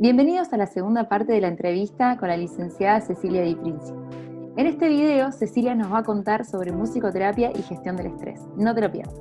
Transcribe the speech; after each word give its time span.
Bienvenidos 0.00 0.52
a 0.52 0.56
la 0.56 0.68
segunda 0.68 1.08
parte 1.08 1.32
de 1.32 1.40
la 1.40 1.48
entrevista 1.48 2.16
con 2.18 2.28
la 2.28 2.36
licenciada 2.36 3.00
Cecilia 3.00 3.42
Di 3.42 3.56
Princi. 3.56 3.92
En 4.56 4.68
este 4.68 4.88
video, 4.88 5.32
Cecilia 5.32 5.74
nos 5.74 5.92
va 5.92 5.98
a 5.98 6.02
contar 6.04 6.44
sobre 6.44 6.70
musicoterapia 6.70 7.50
y 7.50 7.62
gestión 7.62 7.96
del 7.96 8.06
estrés. 8.06 8.40
No 8.56 8.72
te 8.76 8.82
lo 8.82 8.92
pierdas. 8.92 9.16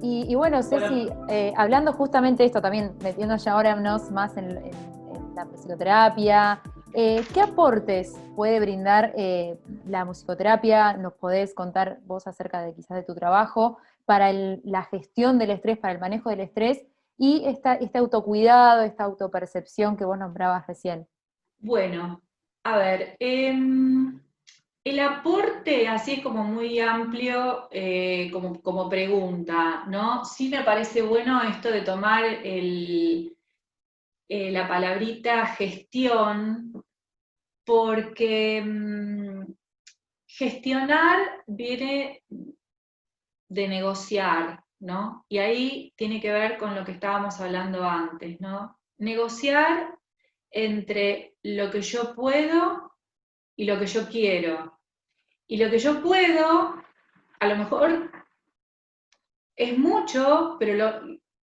Y, 0.00 0.32
bueno, 0.36 0.62
Ceci, 0.62 1.08
eh, 1.28 1.52
hablando 1.56 1.92
justamente 1.94 2.44
de 2.44 2.46
esto 2.46 2.62
también, 2.62 2.92
metiendo 3.02 3.36
ya 3.38 3.54
ahora 3.54 3.74
más 4.12 4.36
en, 4.36 4.70
la 5.34 5.44
musicoterapia, 5.46 6.60
eh, 6.94 7.24
¿qué 7.34 7.40
aportes 7.40 8.16
puede 8.36 8.60
brindar 8.60 9.12
eh, 9.16 9.58
la 9.84 10.04
musicoterapia? 10.04 10.96
¿Nos 10.96 11.14
podés 11.14 11.54
contar 11.54 11.98
vos 12.06 12.28
acerca 12.28 12.62
de 12.62 12.72
quizás 12.72 12.96
de 12.98 13.02
tu 13.02 13.16
trabajo 13.16 13.78
para 14.04 14.32
la 14.32 14.84
gestión 14.84 15.40
del 15.40 15.50
estrés, 15.50 15.76
para 15.76 15.92
el 15.92 15.98
manejo 15.98 16.30
del 16.30 16.40
estrés 16.40 16.84
y 17.22 17.42
esta, 17.44 17.74
este 17.74 17.98
autocuidado, 17.98 18.82
esta 18.82 19.04
autopercepción 19.04 19.94
que 19.94 20.06
vos 20.06 20.18
nombrabas 20.18 20.66
recién? 20.66 21.06
Bueno, 21.58 22.22
a 22.64 22.78
ver, 22.78 23.14
em, 23.20 24.18
el 24.82 25.00
aporte, 25.00 25.86
así 25.86 26.14
es 26.14 26.22
como 26.22 26.42
muy 26.44 26.80
amplio 26.80 27.68
eh, 27.72 28.30
como, 28.32 28.88
pregunta, 28.88 29.84
¿no? 29.86 30.24
Sí 30.24 30.48
me 30.48 30.64
parece 30.64 31.02
bueno 31.02 31.42
esto 31.42 31.70
de 31.70 31.82
tomar 31.82 32.24
el, 32.24 33.36
eh, 34.26 34.50
la 34.50 34.66
palabrita 34.66 35.44
gestión, 35.48 36.72
porque 37.66 38.62
mm, 38.64 39.42
gestionar 40.26 41.18
viene 41.46 42.22
de 43.46 43.68
negociar, 43.68 44.64
¿no? 44.80 45.24
Y 45.28 45.38
ahí 45.38 45.92
tiene 45.96 46.20
que 46.20 46.32
ver 46.32 46.58
con 46.58 46.74
lo 46.74 46.84
que 46.84 46.92
estábamos 46.92 47.40
hablando 47.40 47.84
antes, 47.84 48.40
¿no? 48.40 48.78
Negociar 48.98 49.96
entre 50.50 51.34
lo 51.42 51.70
que 51.70 51.82
yo 51.82 52.14
puedo 52.14 52.92
y 53.56 53.64
lo 53.64 53.78
que 53.78 53.86
yo 53.86 54.08
quiero. 54.08 54.80
Y 55.46 55.58
lo 55.58 55.70
que 55.70 55.78
yo 55.78 56.02
puedo, 56.02 56.82
a 57.40 57.46
lo 57.46 57.56
mejor 57.56 58.10
es 59.54 59.76
mucho, 59.76 60.56
pero, 60.58 61.02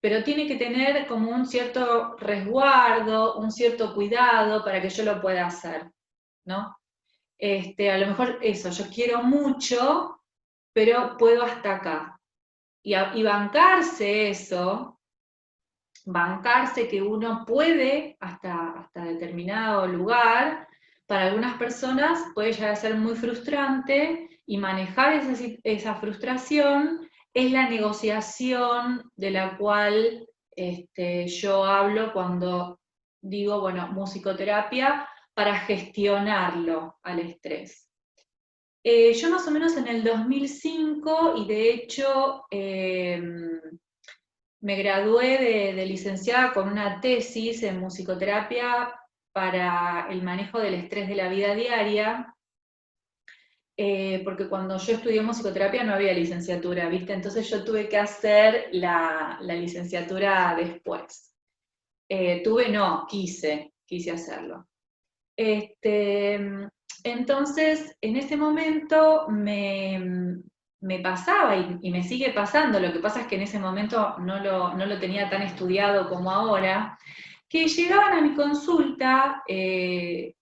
pero 0.02 0.24
tiene 0.24 0.48
que 0.48 0.56
tener 0.56 1.06
como 1.08 1.32
un 1.32 1.46
cierto 1.46 2.16
resguardo, 2.18 3.38
un 3.38 3.52
cierto 3.52 3.94
cuidado 3.94 4.64
para 4.64 4.82
que 4.82 4.90
yo 4.90 5.04
lo 5.04 5.22
pueda 5.22 5.46
hacer, 5.46 5.92
¿no? 6.46 6.76
Este, 7.38 7.92
a 7.92 7.98
lo 7.98 8.08
mejor 8.08 8.40
eso, 8.42 8.70
yo 8.72 8.86
quiero 8.90 9.22
mucho, 9.22 10.20
pero 10.74 11.16
puedo 11.18 11.44
hasta 11.44 11.76
acá. 11.76 12.19
Y, 12.90 13.22
bancarse 13.22 14.32
eso, 14.32 15.00
bancarse 16.06 16.88
que 16.88 17.04
uno 17.04 17.46
puede 17.46 18.18
hasta, 18.20 18.72
hasta 18.72 19.04
determinado 19.04 19.86
lugar, 19.86 20.68
para 21.06 21.28
algunas 21.28 21.56
personas 21.60 22.20
puede 22.34 22.54
llegar 22.54 22.72
a 22.72 22.76
ser 22.76 22.96
muy 22.96 23.14
frustrante 23.16 24.42
y 24.44 24.58
manejar 24.58 25.14
esa, 25.14 25.46
esa 25.64 25.96
frustración 25.96 27.08
es 27.32 27.52
la 27.52 27.70
negociación 27.70 29.04
de 29.16 29.32
la 29.32 29.56
cual 29.58 30.28
este, 30.56 31.28
yo 31.28 31.66
hablo 31.66 32.12
cuando 32.12 32.80
digo, 33.22 33.62
bueno, 33.62 33.88
musicoterapia 33.90 35.08
para 35.36 35.60
gestionarlo 35.60 36.98
al 37.04 37.20
estrés. 37.20 37.89
Eh, 38.84 39.14
yo 39.14 39.30
más 39.30 39.46
o 39.48 39.52
menos 39.52 39.76
en 39.76 39.88
el 39.88 40.04
2005 40.04 41.36
y 41.38 41.48
de 41.48 41.74
hecho 41.74 42.46
em, 42.50 43.60
me 44.62 44.76
gradué 44.78 45.74
de, 45.74 45.86
licenciada 45.86 46.54
con 46.54 46.70
una 46.70 47.02
tesis 47.02 47.64
en 47.64 47.80
musicoterapia 47.80 48.94
para 49.34 50.08
el 50.10 50.22
manejo 50.24 50.60
del 50.60 50.76
estrés 50.76 51.10
de 51.10 51.16
la 51.16 51.30
vida 51.30 51.56
diaria, 51.56 52.34
eh, 53.78 54.22
porque 54.24 54.50
cuando 54.50 54.78
yo 54.78 54.94
estudié 54.94 55.22
musicoterapia 55.22 55.84
no 55.84 55.94
había 55.94 56.14
licenciatura, 56.14 56.90
¿viste? 56.90 57.14
Entonces 57.14 57.50
yo 57.50 57.64
tuve 57.64 57.88
que 57.88 57.98
hacer 57.98 58.68
la, 58.72 59.40
licenciatura 59.42 60.56
después. 60.58 61.34
Eh, 62.10 62.42
tuve, 62.44 62.70
no, 62.70 63.06
quise, 63.08 63.74
quise 63.86 64.12
hacerlo. 64.12 64.68
Este, 65.38 66.70
entonces, 67.04 67.96
en 68.02 68.18
ese 68.18 68.38
momento 68.38 69.28
me, 69.30 70.42
pasaba 71.02 71.56
y, 71.56 71.92
me 71.92 72.04
sigue 72.04 72.32
pasando, 72.32 72.80
lo 72.80 72.94
que 72.94 73.00
pasa 73.00 73.22
es 73.22 73.28
que 73.28 73.36
en 73.36 73.44
ese 73.44 73.60
momento 73.60 74.18
no 74.20 74.40
lo, 74.40 75.00
tenía 75.00 75.30
tan 75.30 75.42
estudiado 75.42 76.10
como 76.10 76.32
ahora, 76.32 76.98
que 77.48 77.68
llegaban 77.68 78.14
a 78.14 78.22
mi 78.22 78.36
consulta 78.36 79.44
eh, 79.48 80.36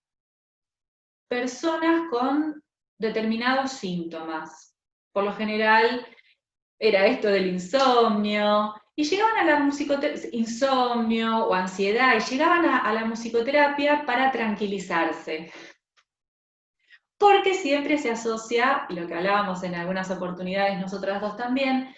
personas 1.29 2.09
con 2.09 2.61
determinados 2.99 3.71
síntomas. 3.71 4.75
Por 5.13 5.23
lo 5.23 5.33
general 5.33 6.05
era 6.79 7.07
esto 7.07 7.27
del 7.27 7.47
insomnio, 7.47 8.73
y 8.99 9.03
llegaban 9.03 9.37
a 9.37 9.43
la 9.43 9.59
musicoterapia, 9.59 10.29
insomnio 10.31 11.45
o 11.45 11.53
ansiedad, 11.53 12.15
y 12.17 12.31
llegaban 12.31 12.65
a, 12.65 12.91
la 12.93 13.05
musicoterapia 13.05 14.03
para 14.07 14.31
tranquilizarse. 14.31 15.51
Porque 17.17 17.53
siempre 17.53 17.97
se 17.97 18.11
asocia, 18.11 18.85
y 18.89 18.93
lo 18.93 19.07
que 19.07 19.15
hablábamos 19.15 19.63
en 19.63 19.75
algunas 19.75 20.11
oportunidades 20.11 20.79
nosotras 20.79 21.21
dos 21.21 21.35
también, 21.35 21.93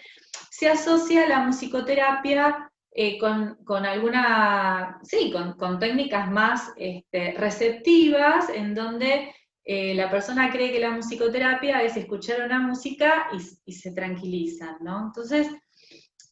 se 0.50 0.68
asocia 0.68 1.28
la 1.28 1.40
musicoterapia 1.40 2.70
eh, 2.92 3.18
con, 3.18 3.86
alguna, 3.86 4.98
sí, 5.02 5.32
con, 5.56 5.78
técnicas 5.78 6.30
más 6.30 6.72
este, 6.76 7.32
receptivas, 7.36 8.48
en 8.48 8.74
donde 8.74 9.32
eh, 9.64 9.94
la 9.94 10.10
persona 10.10 10.50
cree 10.50 10.72
que 10.72 10.80
la 10.80 10.90
musicoterapia 10.90 11.82
es 11.82 11.96
escuchar 11.96 12.42
una 12.44 12.58
música 12.58 13.28
y, 13.64 13.72
se 13.72 13.92
tranquilizan, 13.92 14.78
¿no? 14.80 15.06
Entonces, 15.06 15.48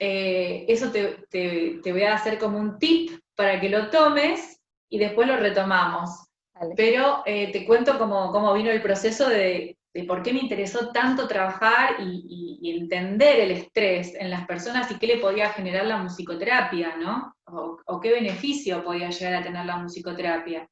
eh, 0.00 0.64
eso 0.68 0.90
te, 0.90 1.80
voy 1.84 2.02
a 2.02 2.14
hacer 2.14 2.38
como 2.38 2.58
un 2.58 2.78
tip 2.78 3.12
para 3.36 3.60
que 3.60 3.68
lo 3.68 3.90
tomes 3.90 4.60
y 4.88 4.98
después 4.98 5.28
lo 5.28 5.36
retomamos. 5.36 6.27
Pero 6.76 7.22
te 7.24 7.64
cuento 7.66 7.98
cómo, 7.98 8.32
cómo 8.32 8.54
vino 8.54 8.70
el 8.70 8.82
proceso 8.82 9.28
de, 9.28 9.78
de 9.94 10.04
por 10.04 10.22
qué 10.22 10.32
me 10.32 10.40
interesó 10.40 10.92
tanto 10.92 11.26
trabajar 11.26 11.96
y, 12.00 12.46
entender 12.62 13.40
el 13.40 13.50
estrés 13.50 14.14
en 14.14 14.30
las 14.30 14.46
personas 14.46 14.90
y 14.90 14.98
qué 14.98 15.06
le 15.06 15.18
podía 15.18 15.50
generar 15.50 15.86
la 15.86 15.98
musicoterapia, 15.98 16.96
¿no? 16.96 17.34
O, 17.46 18.00
qué 18.00 18.12
beneficio 18.12 18.84
podía 18.84 19.10
llegar 19.10 19.34
a 19.34 19.42
tener 19.42 19.66
la 19.66 19.78
musicoterapia 19.78 20.68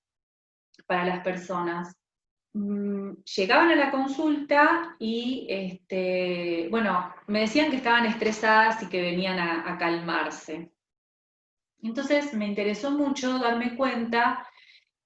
para 0.87 1.05
las 1.05 1.25
personas. 1.25 1.95
Mm, 2.53 3.13
llegaban 3.37 3.71
a 3.71 3.77
la 3.77 3.91
consulta 3.91 4.95
y, 4.99 5.47
este, 5.49 6.69
bueno, 6.71 7.13
me 7.27 7.41
decían 7.41 7.71
que 7.71 7.77
estaban 7.77 8.07
estresadas 8.07 8.83
y 8.83 8.89
que 8.89 9.03
venían 9.03 9.39
a, 9.39 9.73
a 9.73 9.79
calmarse. 9.79 10.71
Entonces 11.83 12.33
me 12.35 12.47
interesó 12.47 12.91
mucho 12.91 13.39
darme 13.39 13.77
cuenta, 13.77 14.47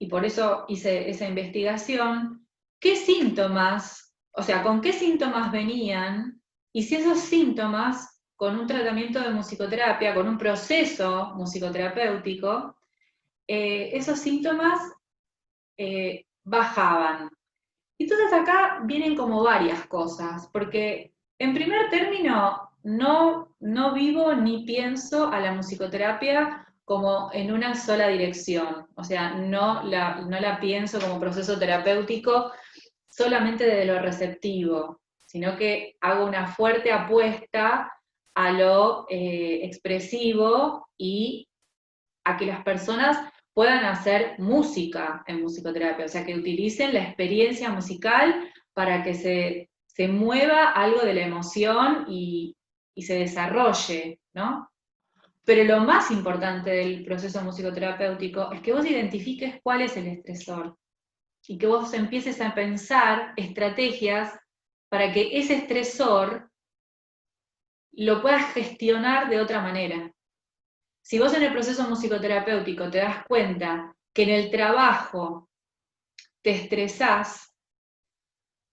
y 0.01 0.09
por 0.09 0.25
eso 0.25 0.65
hice 0.67 1.09
esa 1.09 1.29
investigación, 1.29 2.49
qué 2.81 2.97
síntomas 2.97 4.11
o 4.33 4.43
sea, 4.43 4.63
con 4.63 4.81
qué 4.81 4.93
síntomas 4.93 5.51
venían 5.51 6.41
y 6.73 6.83
si 6.83 6.97
esos 6.97 7.19
síntomas 7.19 8.23
con 8.37 8.59
un 8.59 8.67
tratamiento 8.67 9.21
de 9.21 9.31
musicoterapia, 9.31 10.15
con 10.15 10.29
un 10.29 10.39
proceso 10.39 11.35
musicoterapéutico, 11.35 12.77
eh, 13.47 13.91
esos 13.93 14.19
síntomas 14.19 14.81
eh, 15.77 16.25
bajaban. 16.45 17.29
Entonces 17.99 18.33
acá 18.33 18.81
vienen 18.85 19.15
como 19.15 19.43
varias 19.43 19.87
cosas, 19.89 20.49
porque 20.53 21.13
en 21.39 21.53
primer 21.53 21.91
término 21.91 22.71
no, 22.83 23.55
no 23.61 23.93
vivo 23.93 24.33
ni 24.35 24.65
pienso 24.65 25.29
a 25.31 25.41
la 25.41 25.53
musicoterapia 25.53 26.67
como 26.91 27.31
en 27.33 27.53
una 27.53 27.77
sola 27.77 28.09
dirección, 28.09 28.89
o 28.97 29.05
sea, 29.05 29.35
no 29.35 29.85
la, 29.85 30.23
no 30.23 30.41
la 30.41 30.59
pienso 30.59 30.99
como 30.99 31.21
proceso 31.21 31.57
terapéutico 31.57 32.51
solamente 33.09 33.65
de 33.65 33.85
lo 33.85 34.01
receptivo, 34.01 35.01
sino 35.25 35.57
que 35.57 35.95
hago 36.01 36.27
una 36.27 36.49
fuerte 36.49 36.91
apuesta 36.91 37.93
a 38.35 38.51
lo 38.51 39.07
eh, 39.09 39.61
expresivo 39.63 40.89
y 40.99 41.49
a 42.25 42.37
que 42.37 42.47
las 42.47 42.65
personas 42.65 43.19
puedan 43.55 43.85
hacer 43.85 44.35
música 44.39 45.23
en 45.29 45.43
musicoterapia, 45.43 46.07
o 46.07 46.09
sea, 46.09 46.27
que 46.27 46.35
utilicen 46.35 46.93
la 46.93 47.05
experiencia 47.05 47.71
musical 47.71 48.51
para 48.75 49.05
que 49.05 49.15
se, 49.15 49.69
mueva 50.09 50.73
algo 50.73 51.03
de 51.03 51.15
la 51.15 51.27
emoción 51.27 52.07
y 52.09 52.57
se 52.97 53.15
desarrolle, 53.15 54.19
¿no? 54.35 54.71
Pero 55.45 55.65
lo 55.65 55.81
más 55.81 56.11
importante 56.11 56.71
del 56.71 57.05
proceso 57.05 57.43
musicoterapéutico 57.43 58.53
es 58.53 58.61
que 58.61 58.73
vos 58.73 58.87
identifiques 58.87 59.61
cuál 59.63 59.83
es 59.83 59.97
el 59.97 60.07
estresor 60.07 60.77
y 61.47 61.59
que 61.59 61.67
vos 61.67 61.93
empieces 61.95 62.41
a 62.41 62.55
pensar 62.55 63.33
estrategias 63.37 64.39
para 64.89 65.13
que 65.13 65.39
ese 65.39 65.55
estresor 65.55 66.51
lo 67.93 68.23
puedas 68.23 68.53
gestionar 68.53 69.29
de 69.29 69.41
otra 69.41 69.61
manera. 69.61 70.13
Si 71.03 71.19
vos 71.19 71.35
en 71.35 71.43
el 71.43 71.53
proceso 71.53 71.89
musicoterapéutico 71.89 72.91
te 72.91 72.99
das 72.99 73.25
cuenta 73.27 73.95
que 74.13 74.23
en 74.25 74.31
el 74.31 74.51
trabajo 74.51 75.49
te 76.43 76.51
estresás, 76.51 77.55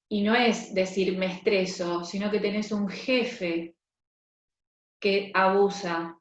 y 0.09 0.21
no 0.21 0.35
es 0.35 0.73
decir 0.73 1.17
me 1.17 1.27
estreso, 1.27 2.03
sino 2.03 2.31
que 2.31 2.39
tenés 2.39 2.71
un 2.71 2.87
jefe 2.87 3.75
que 4.99 5.31
abusa 5.33 6.17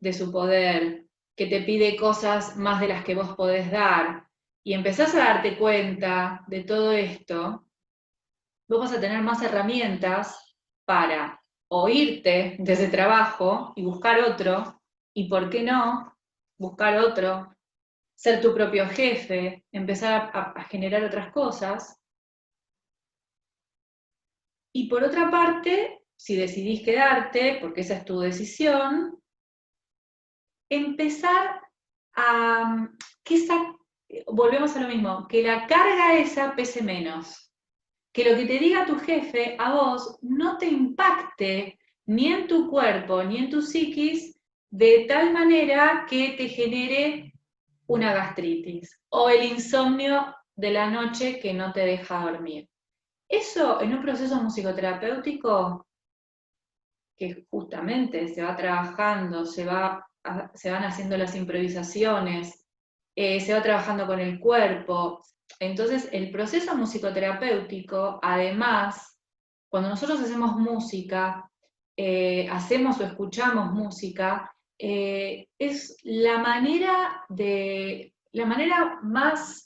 de 0.00 0.12
su 0.12 0.30
poder, 0.30 1.06
que 1.36 1.46
te 1.46 1.62
pide 1.62 1.96
cosas 1.96 2.56
más 2.56 2.80
de 2.80 2.88
las 2.88 3.04
que 3.04 3.14
vos 3.14 3.34
podés 3.36 3.70
dar, 3.70 4.28
y 4.64 4.74
empezás 4.74 5.14
a 5.14 5.18
darte 5.18 5.56
cuenta 5.56 6.44
de 6.48 6.64
todo 6.64 6.92
esto, 6.92 7.64
vos 8.68 8.80
vas 8.80 8.92
a 8.92 9.00
tener 9.00 9.22
más 9.22 9.42
herramientas 9.42 10.56
para 10.84 11.42
oírte 11.70 12.56
irte 12.56 12.62
de 12.62 12.72
ese 12.72 12.88
trabajo 12.88 13.72
y 13.76 13.82
buscar 13.82 14.20
otro, 14.20 14.80
y 15.14 15.28
por 15.28 15.50
qué 15.50 15.62
no, 15.62 16.16
buscar 16.58 16.98
otro, 16.98 17.54
ser 18.18 18.40
tu 18.40 18.52
propio 18.52 18.88
jefe, 18.88 19.64
empezar 19.70 20.30
a, 20.34 20.64
generar 20.64 21.04
otras 21.04 21.32
cosas. 21.32 22.00
Y 24.74 24.88
por 24.88 25.04
otra 25.04 25.30
parte, 25.30 26.04
si 26.16 26.36
decidís 26.36 26.82
quedarte, 26.82 27.58
porque 27.60 27.82
esa 27.82 27.94
es 27.94 28.04
tu 28.04 28.18
decisión, 28.20 29.22
empezar 30.68 31.60
a 32.14 32.88
que 33.24 33.34
esa, 33.36 33.74
volvemos 34.26 34.76
a 34.76 34.80
lo 34.80 34.88
mismo, 34.88 35.26
que 35.28 35.42
la 35.42 35.66
carga 35.66 36.18
esa 36.18 36.54
pese 36.54 36.82
menos, 36.82 37.52
que 38.12 38.28
lo 38.28 38.36
que 38.36 38.46
te 38.46 38.58
diga 38.58 38.86
tu 38.86 38.98
jefe 38.98 39.56
a 39.58 39.74
vos 39.74 40.18
no 40.22 40.58
te 40.58 40.66
impacte 40.66 41.78
ni 42.06 42.32
en 42.32 42.46
tu 42.48 42.68
cuerpo 42.70 43.22
ni 43.22 43.36
en 43.38 43.50
tu 43.50 43.60
psiquis 43.60 44.40
de 44.70 45.04
tal 45.08 45.32
manera 45.32 46.06
que 46.08 46.34
te 46.36 46.48
genere 46.48 47.32
una 47.86 48.12
gastritis 48.12 49.00
o 49.10 49.28
el 49.28 49.44
insomnio 49.44 50.34
de 50.56 50.70
la 50.70 50.90
noche 50.90 51.38
que 51.38 51.54
no 51.54 51.72
te 51.72 51.80
deja 51.80 52.20
dormir. 52.20 52.68
Eso 53.28 53.80
en 53.80 53.94
un 53.94 54.02
proceso 54.02 54.42
musicoterapéutico 54.42 55.86
que 57.16 57.46
justamente 57.50 58.28
se 58.28 58.42
va 58.42 58.56
trabajando, 58.56 59.44
se, 59.44 59.64
va, 59.64 60.07
se 60.54 60.70
van 60.70 60.84
haciendo 60.84 61.16
las 61.16 61.34
improvisaciones, 61.34 62.64
eh, 63.16 63.40
se 63.40 63.52
va 63.52 63.62
trabajando 63.62 64.06
con 64.06 64.20
el 64.20 64.38
cuerpo. 64.38 65.24
Entonces, 65.58 66.08
el 66.12 66.30
proceso 66.30 66.76
musicoterapéutico, 66.76 68.18
además, 68.22 69.18
cuando 69.68 69.88
nosotros 69.88 70.20
hacemos 70.20 70.56
música, 70.56 71.50
eh, 71.96 72.48
hacemos 72.50 73.00
o 73.00 73.04
escuchamos 73.04 73.72
música, 73.72 74.54
eh, 74.78 75.48
es 75.58 75.96
la 76.04 76.38
manera, 76.38 77.24
de, 77.28 78.14
la 78.32 78.46
manera 78.46 79.00
más 79.02 79.64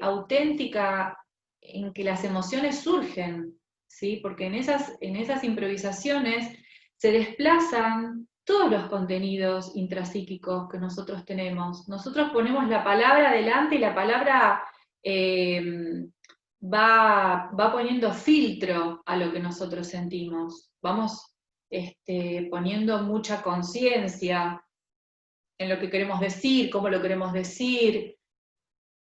auténtica 0.00 1.18
en 1.60 1.92
que 1.92 2.02
las 2.02 2.24
emociones 2.24 2.80
surgen, 2.80 3.58
¿sí? 3.86 4.18
porque 4.22 4.46
en 4.46 4.54
esas, 4.54 4.96
en 5.02 5.16
esas 5.16 5.44
improvisaciones 5.44 6.58
se 6.96 7.12
desplazan 7.12 8.26
todos 8.48 8.70
los 8.70 8.86
contenidos 8.86 9.76
intrapsíquicos 9.76 10.70
que 10.70 10.78
nosotros 10.78 11.22
tenemos. 11.26 11.86
Nosotros 11.86 12.30
ponemos 12.30 12.66
la 12.66 12.82
palabra 12.82 13.28
adelante 13.28 13.74
y 13.74 13.78
la 13.78 13.94
palabra 13.94 14.62
eh, 15.02 15.62
va, 16.62 17.50
va, 17.50 17.70
poniendo 17.70 18.10
filtro 18.10 19.02
a 19.04 19.16
lo 19.18 19.30
que 19.30 19.40
nosotros 19.40 19.86
sentimos. 19.86 20.72
Vamos 20.80 21.36
este, 21.68 22.48
poniendo 22.50 23.02
mucha 23.02 23.42
conciencia 23.42 24.64
en 25.58 25.68
lo 25.68 25.78
que 25.78 25.90
queremos 25.90 26.18
decir, 26.18 26.70
cómo 26.70 26.88
lo 26.88 27.02
queremos 27.02 27.34
decir. 27.34 28.16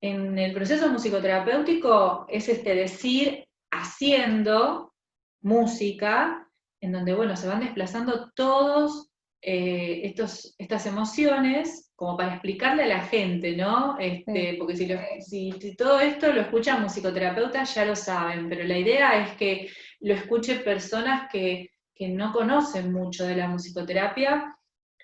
En 0.03 0.39
el 0.39 0.53
proceso 0.53 0.91
musicoterapéutico 0.91 2.27
es 2.29 2.47
este 2.51 2.75
decir 2.75 3.49
haciendo 3.71 4.93
música, 5.41 6.47
en 6.83 6.93
donde 6.93 7.15
bueno, 7.15 7.37
se 7.37 7.49
van 7.49 7.61
desplazando 7.61 8.31
todos 8.33 9.10
eh, 9.43 10.03
estos, 10.05 10.55
estas 10.59 10.87
emociones 10.87 11.93
como 11.97 12.17
para 12.17 12.33
explicarle 12.33 12.85
a 12.85 12.89
la 12.89 13.01
gente, 13.03 13.57
¿no? 13.57 13.99
Este, 13.99 14.57
porque 14.59 14.77
si, 14.77 14.89
si, 15.21 15.77
todo 15.77 16.01
esto 16.01 16.33
lo 16.33 16.41
escuchan 16.41 16.83
musicoterapeutas 16.83 17.75
ya 17.75 17.85
lo 17.85 17.95
saben, 17.95 18.49
pero 18.49 18.65
la 18.65 18.79
idea 18.79 19.27
es 19.27 19.37
que 19.37 19.71
lo 20.01 20.15
escuchen 20.15 20.65
personas 20.65 21.29
que 21.31 21.71
que 22.01 22.09
no 22.09 22.33
conocen 22.33 22.95
mucho 22.95 23.27
de 23.27 23.37
la 23.37 23.47
musicoterapia 23.47 24.57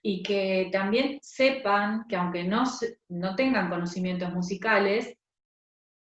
y 0.02 0.22
que 0.22 0.70
también 0.72 1.18
sepan 1.20 2.06
que 2.08 2.16
aunque 2.16 2.42
no, 2.42 2.64
no 3.10 3.36
tengan 3.36 3.68
conocimientos 3.68 4.32
musicales, 4.32 5.14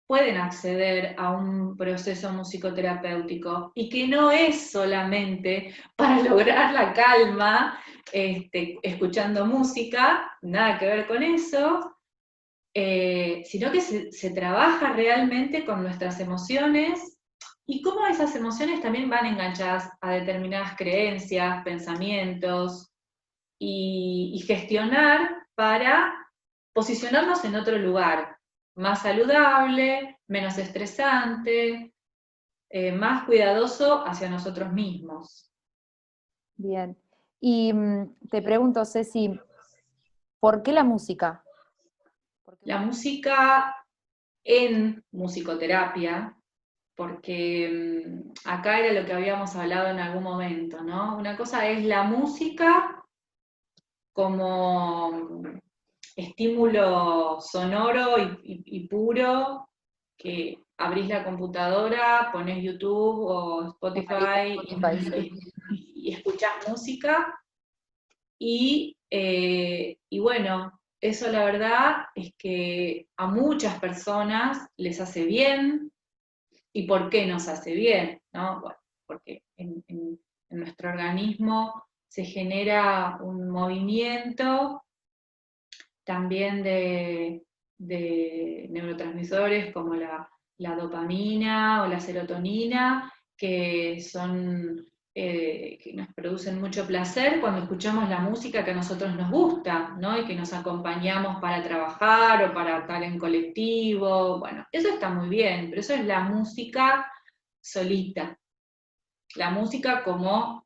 pueden 0.10 0.38
acceder 0.38 1.14
a 1.20 1.34
un 1.34 1.78
proceso 1.78 2.34
musicoterapéutico 2.34 3.72
y 3.76 3.90
que 3.90 4.08
no 4.08 4.32
es 4.32 4.72
solamente 4.72 5.76
para 5.96 6.24
lograr 6.30 6.74
la 6.74 6.94
calma 6.94 7.80
este, 8.12 8.80
escuchando 8.82 9.46
música, 9.46 10.36
nada 10.42 10.80
que 10.80 10.88
ver 10.88 11.08
con 11.08 11.22
eso, 11.22 11.96
eh, 12.74 13.44
sino 13.46 13.72
que 13.72 13.82
se, 13.82 14.12
se, 14.12 14.32
trabaja 14.32 14.94
realmente 14.94 15.64
con 15.64 15.84
nuestras 15.84 16.20
emociones 16.20 17.20
y 17.68 17.84
cómo 17.84 18.08
esas 18.08 18.36
emociones 18.36 18.82
también 18.82 19.12
van 19.12 19.28
enganchadas 19.28 19.92
a 20.02 20.14
determinadas 20.14 20.76
creencias, 20.76 21.64
pensamientos, 21.64 22.90
y, 23.60 24.44
gestionar 24.48 25.46
para 25.56 26.14
posicionarnos 26.74 27.44
en 27.44 27.56
otro 27.56 27.78
lugar, 27.78 28.38
más 28.80 29.02
saludable, 29.02 30.20
menos 30.28 30.58
estresante, 30.58 31.94
eh, 32.70 32.92
más 32.94 33.26
cuidadoso 33.26 34.06
hacia 34.08 34.30
nosotros 34.30 34.72
mismos. 34.72 35.52
Bien. 36.56 36.98
Y 37.42 37.74
mm, 37.74 38.16
te 38.30 38.42
pregunto, 38.42 38.86
Ceci, 38.86 39.38
¿por 40.40 40.64
qué 40.64 40.72
la 40.72 40.86
música? 40.86 41.44
La 42.62 42.78
música 42.78 43.76
en 44.46 45.04
musicoterapia 45.12 46.38
porque 46.96 48.04
mm, 48.06 48.32
acá 48.46 48.80
era 48.80 48.98
lo 48.98 49.06
que 49.06 49.14
habíamos 49.14 49.58
hablado 49.58 49.90
en 49.90 50.00
algún 50.00 50.24
momento, 50.24 50.82
¿no? 50.82 51.18
Una 51.18 51.36
cosa 51.36 51.68
es 51.68 51.84
la 51.84 52.04
música 52.04 53.04
como 54.14 55.44
estímulo 56.16 57.40
sonoro 57.42 58.16
y, 58.44 58.88
puro, 58.88 59.70
que 60.18 60.60
abrís 60.78 61.08
la 61.08 61.24
computadora, 61.24 62.30
pones 62.32 62.64
YouTube 62.64 63.26
o 63.26 63.68
Spotify 63.70 64.58
y, 65.96 66.14
escuchás 66.14 66.68
música. 66.68 67.40
Y, 68.40 68.98
eh, 69.10 69.98
y 70.10 70.20
bueno, 70.20 70.80
eso 71.02 71.32
la 71.32 71.46
verdad 71.46 72.06
es 72.16 72.34
que 72.38 73.08
a 73.18 73.28
muchas 73.28 73.80
personas 73.80 74.68
les 74.78 75.00
hace 75.00 75.26
bien, 75.26 75.92
¿Y 76.74 76.84
por 76.84 77.10
qué 77.10 77.26
nos 77.26 77.48
hace 77.48 77.74
bien? 77.74 78.22
¿no? 78.34 78.62
porque 79.06 79.44
en, 79.58 79.84
nuestro 80.52 80.90
organismo 80.90 81.84
se 82.08 82.26
genera 82.26 83.20
un 83.22 83.50
movimiento 83.50 84.82
también 86.10 86.64
de, 86.64 87.44
neurotransmisores 87.78 89.72
como 89.72 89.94
la, 89.94 90.28
dopamina 90.58 91.84
o 91.84 91.88
la 91.88 92.00
serotonina, 92.00 93.14
que 93.38 94.00
son 94.02 94.88
eh, 95.14 95.78
que 95.80 95.94
nos 95.94 96.08
producen 96.16 96.60
mucho 96.60 96.88
placer 96.88 97.40
cuando 97.40 97.62
escuchamos 97.62 98.10
la 98.10 98.22
música 98.22 98.66
que 98.66 98.72
a 98.72 98.76
nosotros 98.82 99.16
nos 99.16 99.30
gusta, 99.30 99.96
¿no? 100.00 100.20
Y 100.20 100.26
que 100.26 100.34
nos 100.34 100.52
acompañamos 100.52 101.40
para 101.40 101.62
trabajar 101.62 102.44
o 102.50 102.54
para 102.56 102.80
estar 102.80 103.04
en 103.04 103.20
colectivo. 103.20 104.40
Bueno, 104.40 104.66
eso 104.72 104.90
está 104.90 105.12
muy 105.12 105.30
bien, 105.30 105.70
pero 105.70 105.82
eso 105.82 105.94
es 105.94 106.06
la 106.06 106.22
música 106.22 107.06
solita. 107.62 108.36
La 109.36 109.52
música 109.52 110.04
como 110.04 110.66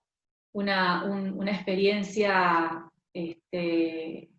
una, 0.54 1.04
experiencia 1.48 2.90
este, 3.14 4.33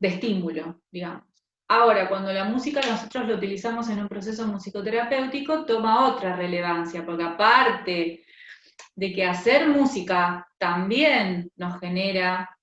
de 0.00 0.08
estímulo, 0.08 0.80
digamos. 0.90 1.30
Ahora, 1.68 2.08
cuando 2.08 2.32
la 2.32 2.44
música 2.44 2.80
nosotros 2.80 3.28
la 3.28 3.36
utilizamos 3.36 3.88
en 3.88 4.00
un 4.00 4.08
proceso 4.08 4.44
musicoterapéutico, 4.48 5.64
toma 5.64 6.08
otra 6.08 6.34
relevancia, 6.34 7.06
porque 7.06 7.22
aparte 7.22 8.24
de 8.96 9.12
que 9.12 9.24
hacer 9.24 9.68
música 9.68 10.48
también 10.58 11.48
nos 11.56 11.78
genera 11.78 12.58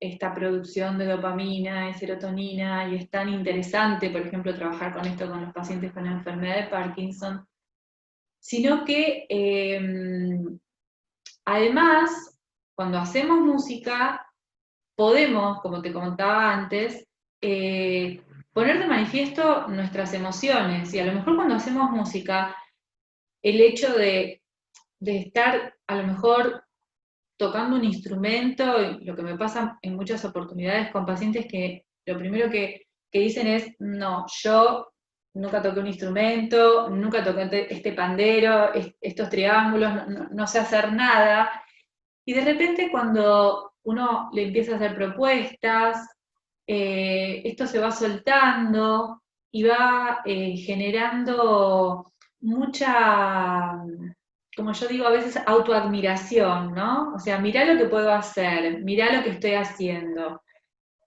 esta 0.00 0.32
producción 0.32 0.96
de 0.96 1.06
dopamina 1.06 1.90
y 1.90 1.94
serotonina 1.94 2.88
y 2.88 2.96
es 2.96 3.10
tan 3.10 3.28
interesante, 3.28 4.10
por 4.10 4.22
ejemplo, 4.22 4.54
trabajar 4.54 4.94
con 4.94 5.04
esto 5.04 5.28
con 5.28 5.42
los 5.42 5.52
pacientes 5.52 5.92
con 5.92 6.04
la 6.04 6.12
enfermedad 6.12 6.56
de 6.56 6.68
Parkinson, 6.68 7.46
sino 8.38 8.84
que 8.84 9.26
em, 9.28 10.58
además, 11.44 12.38
cuando 12.74 12.98
hacemos 12.98 13.40
música, 13.40 14.27
podemos, 14.98 15.60
como 15.60 15.80
te 15.80 15.92
contaba 15.92 16.52
antes, 16.52 17.06
eh, 17.40 18.20
poner 18.52 18.80
de 18.80 18.88
manifiesto 18.88 19.68
nuestras 19.68 20.12
emociones. 20.12 20.92
Y 20.92 20.98
a 20.98 21.06
lo 21.06 21.12
mejor 21.12 21.36
cuando 21.36 21.54
hacemos 21.54 21.88
música, 21.92 22.56
el 23.40 23.60
hecho 23.60 23.92
de, 23.94 24.42
estar 25.00 25.72
a 25.86 25.94
lo 25.94 26.04
mejor 26.04 26.64
tocando 27.38 27.76
un 27.76 27.84
instrumento, 27.84 28.76
lo 29.00 29.14
que 29.14 29.22
me 29.22 29.38
pasa 29.38 29.78
en 29.82 29.94
muchas 29.94 30.24
oportunidades 30.24 30.90
con 30.90 31.06
pacientes 31.06 31.46
que 31.46 31.84
lo 32.04 32.18
primero 32.18 32.50
que, 32.50 32.88
dicen 33.12 33.46
es, 33.46 33.70
no, 33.78 34.26
yo 34.42 34.88
nunca 35.34 35.62
toqué 35.62 35.78
un 35.78 35.86
instrumento, 35.86 36.90
nunca 36.90 37.22
toqué 37.22 37.42
este, 37.44 37.72
este 37.72 37.92
pandero, 37.92 38.72
estos 39.00 39.30
triángulos, 39.30 39.92
no, 40.32 40.46
sé 40.48 40.58
hacer 40.58 40.92
nada. 40.92 41.62
Y 42.26 42.34
de 42.34 42.40
repente 42.40 42.90
cuando 42.90 43.74
uno 43.88 44.28
le 44.34 44.42
empieza 44.42 44.72
a 44.72 44.76
hacer 44.76 44.94
propuestas, 44.94 46.06
eh, 46.66 47.40
esto 47.46 47.66
se 47.66 47.78
va 47.78 47.90
soltando 47.90 49.22
y 49.50 49.62
va 49.62 50.20
eh, 50.26 50.58
generando 50.58 52.12
mucha, 52.40 53.82
como 54.54 54.72
yo 54.72 54.88
digo 54.88 55.06
a 55.06 55.10
veces, 55.10 55.42
autoadmiración, 55.46 56.74
¿no? 56.74 57.14
O 57.14 57.18
sea, 57.18 57.38
mirá 57.38 57.64
lo 57.64 57.78
que 57.78 57.88
puedo 57.88 58.12
hacer, 58.12 58.82
mirá 58.82 59.10
lo 59.10 59.22
que 59.22 59.30
estoy 59.30 59.54
haciendo. 59.54 60.42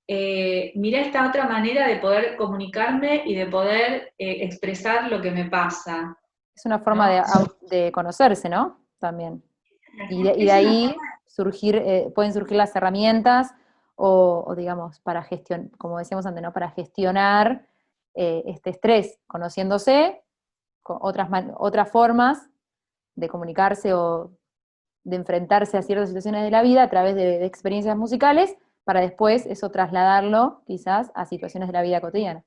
Eh, 0.07 0.71
mirá 0.73 1.01
esta 1.01 1.27
otra 1.27 1.47
manera 1.47 1.87
de 1.87 1.97
poder 1.97 2.35
comunicarme 2.35 3.21
y 3.27 3.35
de 3.35 3.45
poder 3.45 4.13
expresar 4.17 5.09
lo 5.11 5.21
que 5.21 5.29
me 5.29 5.45
pasa. 5.45 6.17
Es 6.55 6.65
una 6.65 6.79
forma 6.79 7.23
de, 7.69 7.91
conocerse, 7.91 8.49
¿no? 8.49 8.79
También. 8.97 9.43
Y 10.09 10.23
de, 10.23 10.51
ahí 10.51 10.95
surgir, 11.35 12.11
pueden 12.13 12.33
surgir 12.33 12.57
las 12.57 12.75
herramientas 12.75 13.53
o, 13.95 14.55
digamos, 14.55 14.99
para 14.99 15.21
gestionar, 15.23 15.69
como 15.77 15.99
decíamos 15.99 16.25
antes, 16.25 16.41
¿no? 16.41 16.53
Para 16.53 16.71
gestionar 16.71 17.67
eh, 18.15 18.43
este 18.47 18.71
estrés, 18.71 19.19
conociéndose, 19.27 20.23
con 20.81 20.97
otras, 21.01 21.29
otras 21.57 21.91
formas 21.91 22.49
de 23.15 23.29
comunicarse 23.29 23.93
o 23.93 24.31
de 25.03 25.15
enfrentarse 25.15 25.77
a 25.77 25.83
ciertas 25.83 26.09
situaciones 26.09 26.43
de 26.43 26.51
la 26.51 26.63
vida 26.63 26.83
a 26.83 26.89
través 26.89 27.15
de, 27.15 27.45
experiencias 27.45 27.95
musicales, 27.95 28.55
para 28.83 29.01
después 29.01 29.45
eso 29.45 29.69
trasladarlo 29.69 30.63
quizás 30.65 31.11
a 31.13 31.25
situaciones 31.25 31.69
de 31.69 31.73
la 31.73 31.81
vida 31.83 32.01
cotidiana. 32.01 32.43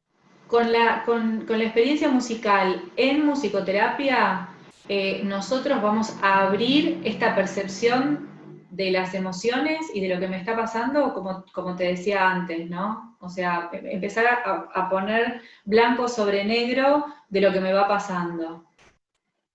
Con 0.48 0.72
la, 0.72 1.04
con, 1.04 1.46
la 1.46 1.64
experiencia 1.64 2.08
musical 2.08 2.82
en 2.96 3.24
musicoterapia, 3.24 4.48
eh, 4.88 5.22
nosotros 5.24 5.80
vamos 5.80 6.16
a 6.20 6.46
abrir 6.46 7.00
esta 7.04 7.34
percepción 7.34 8.33
de 8.74 8.90
las 8.90 9.14
emociones 9.14 9.86
y 9.94 10.00
de 10.00 10.08
lo 10.08 10.20
que 10.20 10.26
me 10.28 10.38
está 10.38 10.56
pasando, 10.56 11.14
como, 11.14 11.44
como 11.52 11.76
te 11.76 11.84
decía 11.84 12.28
antes, 12.28 12.68
¿no? 12.68 13.16
O 13.20 13.28
sea, 13.28 13.70
em, 13.72 13.86
empezar 13.86 14.26
a, 14.26 14.88
poner 14.90 15.42
blanco 15.64 16.08
sobre 16.08 16.44
negro 16.44 17.06
de 17.28 17.40
lo 17.40 17.52
que 17.52 17.60
me 17.60 17.72
va 17.72 17.86
pasando. 17.86 18.64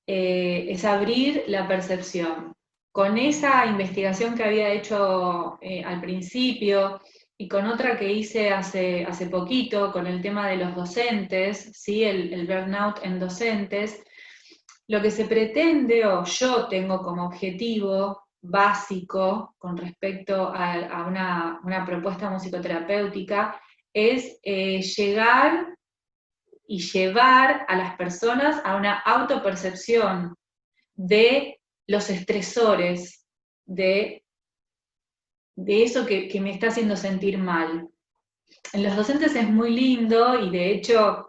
Eh, 0.07 0.67
es 0.69 0.85
abrir 0.85 1.43
la 1.47 1.67
percepción. 1.67 2.53
Con 2.91 3.17
esa 3.17 3.65
investigación 3.65 4.35
que 4.35 4.43
había 4.43 4.69
hecho 4.69 5.59
eh, 5.61 5.83
al 5.83 6.01
principio 6.01 7.01
y 7.37 7.47
con 7.47 7.67
otra 7.67 7.97
que 7.97 8.11
hice 8.11 8.51
hace, 8.51 9.05
hace 9.05 9.27
poquito, 9.27 9.91
con 9.91 10.07
el 10.07 10.21
tema 10.21 10.47
de 10.49 10.57
los 10.57 10.75
docentes, 10.75 11.71
¿sí? 11.73 12.03
el, 12.03 12.33
el 12.33 12.47
burnout 12.47 12.99
en 13.03 13.19
docentes, 13.19 14.01
lo 14.87 15.01
que 15.01 15.11
se 15.11 15.25
pretende, 15.25 16.05
o 16.05 16.23
yo 16.23 16.67
tengo 16.67 17.01
como 17.03 17.25
objetivo, 17.25 18.28
básico 18.41 19.55
con 19.57 19.77
respecto 19.77 20.51
a, 20.53 21.05
una, 21.07 21.85
propuesta 21.85 22.29
musicoterapéutica 22.29 23.59
es 23.93 24.39
eh, 24.43 24.81
llegar 24.81 25.75
y 26.67 26.79
llevar 26.79 27.65
a 27.67 27.75
las 27.75 27.95
personas 27.95 28.61
a 28.63 28.75
una 28.75 28.99
autopercepción 28.99 30.35
de 30.95 31.59
los 31.87 32.09
estresores, 32.09 33.25
de, 33.65 34.23
de 35.55 35.83
eso 35.83 36.05
que, 36.05 36.27
que 36.27 36.39
me 36.39 36.51
está 36.51 36.67
haciendo 36.67 36.95
sentir 36.95 37.37
mal. 37.37 37.89
En 38.73 38.83
los 38.83 38.95
docentes 38.95 39.35
es 39.35 39.49
muy 39.49 39.71
lindo 39.71 40.39
y 40.39 40.51
de 40.51 40.71
hecho 40.71 41.28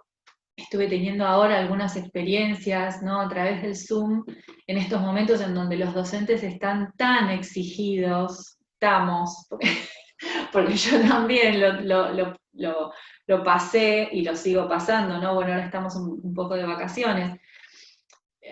estuve 0.62 0.88
teniendo 0.88 1.26
ahora 1.26 1.58
algunas 1.58 1.96
experiencias 1.96 3.02
¿no? 3.02 3.20
a 3.20 3.28
través 3.28 3.62
del 3.62 3.76
Zoom 3.76 4.24
en 4.66 4.76
estos 4.76 5.00
momentos 5.00 5.40
en 5.40 5.54
donde 5.54 5.76
los 5.76 5.94
docentes 5.94 6.42
están 6.42 6.92
tan 6.96 7.30
exigidos, 7.30 8.58
estamos, 8.74 9.48
porque, 10.52 10.74
yo 10.74 11.00
también 11.00 11.60
lo, 11.88 13.44
pasé 13.44 14.08
y 14.12 14.22
lo 14.22 14.36
sigo 14.36 14.68
pasando, 14.68 15.18
¿no? 15.18 15.34
Bueno, 15.34 15.52
ahora 15.52 15.64
estamos 15.64 15.96
un, 15.96 16.34
poco 16.34 16.54
de 16.54 16.66
vacaciones. 16.66 17.40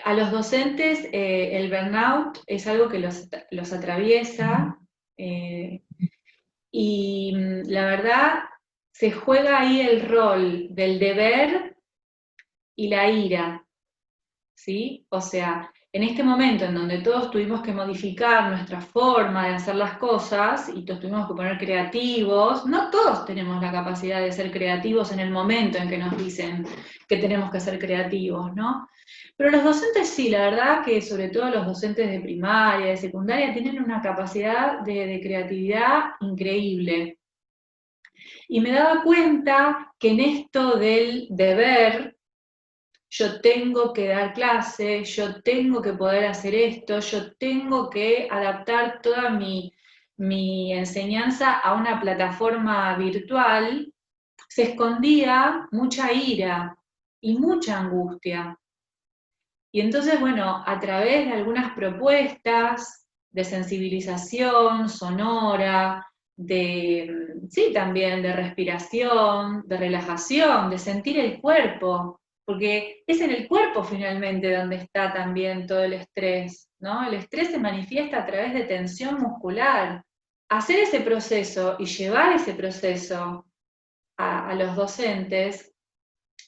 A 0.04 0.14
los 0.14 0.30
docentes 0.30 1.08
eh, 1.12 1.56
el 1.56 1.70
burnout 1.70 2.38
es 2.46 2.66
algo 2.66 2.88
que 2.88 3.00
los, 3.00 3.72
atraviesa 3.72 4.78
eh, 5.16 5.82
y 6.70 7.34
mm, 7.34 7.62
la 7.68 7.84
verdad 7.86 8.34
se 8.92 9.10
juega 9.10 9.60
ahí 9.60 9.80
el 9.80 10.08
rol 10.08 10.68
del 10.70 10.98
deber 10.98 11.77
y 12.78 12.88
la 12.88 13.10
ira. 13.10 13.66
¿Sí? 14.54 15.04
O 15.10 15.20
sea, 15.20 15.70
en 15.92 16.02
este 16.04 16.22
momento 16.22 16.64
en 16.64 16.74
donde 16.74 16.98
todos 16.98 17.30
tuvimos 17.30 17.60
que 17.60 17.72
modificar 17.72 18.50
nuestra 18.50 18.80
forma 18.80 19.48
de 19.48 19.54
hacer 19.54 19.74
las 19.74 19.98
cosas 19.98 20.70
y 20.74 20.84
todos 20.84 21.00
tuvimos 21.00 21.26
que 21.26 21.34
poner 21.34 21.58
creativos, 21.58 22.66
no 22.66 22.90
todos 22.90 23.24
tenemos 23.24 23.60
la 23.60 23.72
capacidad 23.72 24.20
de 24.20 24.32
ser 24.32 24.52
creativos 24.52 25.12
en 25.12 25.20
el 25.20 25.30
momento 25.30 25.78
en 25.78 25.88
que 25.88 25.98
nos 25.98 26.16
dicen 26.16 26.66
que 27.08 27.16
tenemos 27.16 27.50
que 27.50 27.60
ser 27.60 27.78
creativos, 27.78 28.54
¿no? 28.54 28.88
Pero 29.36 29.50
los 29.50 29.64
docentes 29.64 30.08
sí, 30.08 30.28
la 30.28 30.50
verdad 30.50 30.84
que 30.84 31.02
sobre 31.02 31.30
todo 31.30 31.50
los 31.50 31.66
docentes 31.66 32.08
de 32.08 32.20
primaria, 32.20 32.86
de 32.86 32.96
secundaria, 32.96 33.52
tienen 33.52 33.82
una 33.82 34.00
capacidad 34.00 34.80
de, 34.82 35.06
de 35.06 35.20
creatividad 35.20 36.10
increíble. 36.20 37.18
Y 38.46 38.60
me 38.60 38.70
daba 38.70 39.02
cuenta 39.02 39.92
que 39.98 40.10
en 40.10 40.20
esto 40.20 40.76
del 40.76 41.26
deber, 41.30 42.17
yo 43.10 43.40
tengo 43.40 43.92
que 43.92 44.08
dar 44.08 44.34
clase, 44.34 45.04
yo 45.04 45.42
tengo 45.42 45.80
que 45.80 45.94
poder 45.94 46.26
hacer 46.26 46.54
esto, 46.54 47.00
yo 47.00 47.34
tengo 47.36 47.88
que 47.88 48.28
adaptar 48.30 49.00
toda 49.02 49.30
mi, 49.30 49.72
enseñanza 50.72 51.58
a 51.58 51.74
una 51.74 52.00
plataforma 52.00 52.96
virtual, 52.96 53.92
se 54.48 54.62
escondía 54.64 55.68
mucha 55.70 56.12
ira 56.12 56.76
y 57.20 57.38
mucha 57.38 57.78
angustia. 57.78 58.58
Y 59.72 59.80
entonces, 59.80 60.18
bueno, 60.18 60.62
a 60.66 60.80
través 60.80 61.26
de 61.26 61.32
algunas 61.32 61.72
propuestas 61.74 63.06
de 63.30 63.44
sensibilización 63.44 64.88
sonora, 64.88 66.06
de, 66.36 67.36
sí, 67.48 67.72
también 67.72 68.22
de 68.22 68.32
respiración, 68.32 69.62
de 69.66 69.76
relajación, 69.76 70.70
de 70.70 70.78
sentir 70.78 71.18
el 71.18 71.40
cuerpo, 71.40 72.20
porque 72.48 73.02
es 73.06 73.20
en 73.20 73.30
el 73.30 73.46
cuerpo 73.46 73.84
finalmente 73.84 74.56
donde 74.56 74.76
está 74.76 75.12
también 75.12 75.66
todo 75.66 75.84
el 75.84 75.92
estrés, 75.92 76.70
¿no? 76.78 77.06
El 77.06 77.12
estrés 77.12 77.50
se 77.50 77.58
manifiesta 77.58 78.20
a 78.20 78.24
través 78.24 78.54
de 78.54 78.64
tensión 78.64 79.20
muscular. 79.20 80.02
Hacer 80.48 80.78
ese 80.78 81.00
proceso 81.00 81.76
y 81.78 81.84
llevar 81.84 82.32
ese 82.32 82.54
proceso 82.54 83.44
a, 84.16 84.54
los 84.54 84.74
docentes 84.76 85.74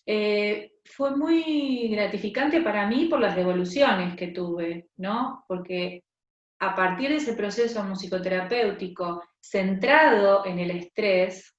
eh, 0.06 0.72
fue 0.86 1.14
muy 1.14 1.88
gratificante 1.88 2.62
para 2.62 2.86
mí 2.86 3.04
por 3.04 3.20
las 3.20 3.36
devoluciones 3.36 4.16
que 4.16 4.28
tuve, 4.28 4.88
¿no? 4.96 5.44
Porque 5.46 6.02
a 6.60 6.74
partir 6.74 7.10
de 7.10 7.16
ese 7.16 7.34
proceso 7.34 7.84
musicoterapéutico 7.84 9.22
centrado 9.38 10.46
en 10.46 10.60
el 10.60 10.70
estrés, 10.70 11.54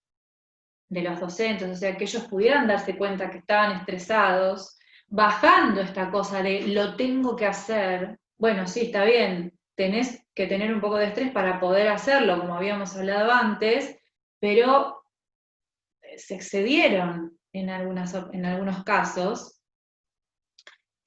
de 0.91 1.01
los 1.03 1.21
docentes, 1.21 1.69
o 1.69 1.75
sea, 1.75 1.95
que 1.95 2.03
ellos 2.03 2.23
pudieran 2.25 2.67
darse 2.67 2.97
cuenta 2.97 3.31
que 3.31 3.37
estaban 3.37 3.77
estresados, 3.77 4.77
bajando 5.07 5.79
esta 5.79 6.11
cosa 6.11 6.43
de 6.43 6.67
lo 6.67 6.97
tengo 6.97 7.33
que 7.37 7.45
hacer, 7.45 8.19
bueno, 8.37 8.67
sí, 8.67 8.81
está 8.81 9.05
bien, 9.05 9.57
tenés 9.75 10.21
que 10.35 10.47
tener 10.47 10.73
un 10.73 10.81
poco 10.81 10.97
de 10.97 11.05
estrés 11.05 11.31
para 11.31 11.61
poder 11.61 11.87
hacerlo, 11.87 12.39
como 12.39 12.55
habíamos 12.55 12.93
hablado 12.97 13.31
antes, 13.31 13.97
pero 14.41 15.01
se 16.17 16.35
excedieron 16.35 17.39
en, 17.53 17.69
algunas, 17.69 18.13
en 18.33 18.45
algunos 18.45 18.83
casos, 18.83 19.61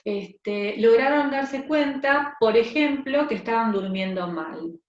este, 0.03 0.79
lograron 0.79 1.31
darse 1.31 1.67
cuenta, 1.67 2.37
por 2.41 2.57
ejemplo, 2.57 3.29
que 3.29 3.35
estaban 3.35 3.71
durmiendo 3.73 4.26
mal 4.29 4.81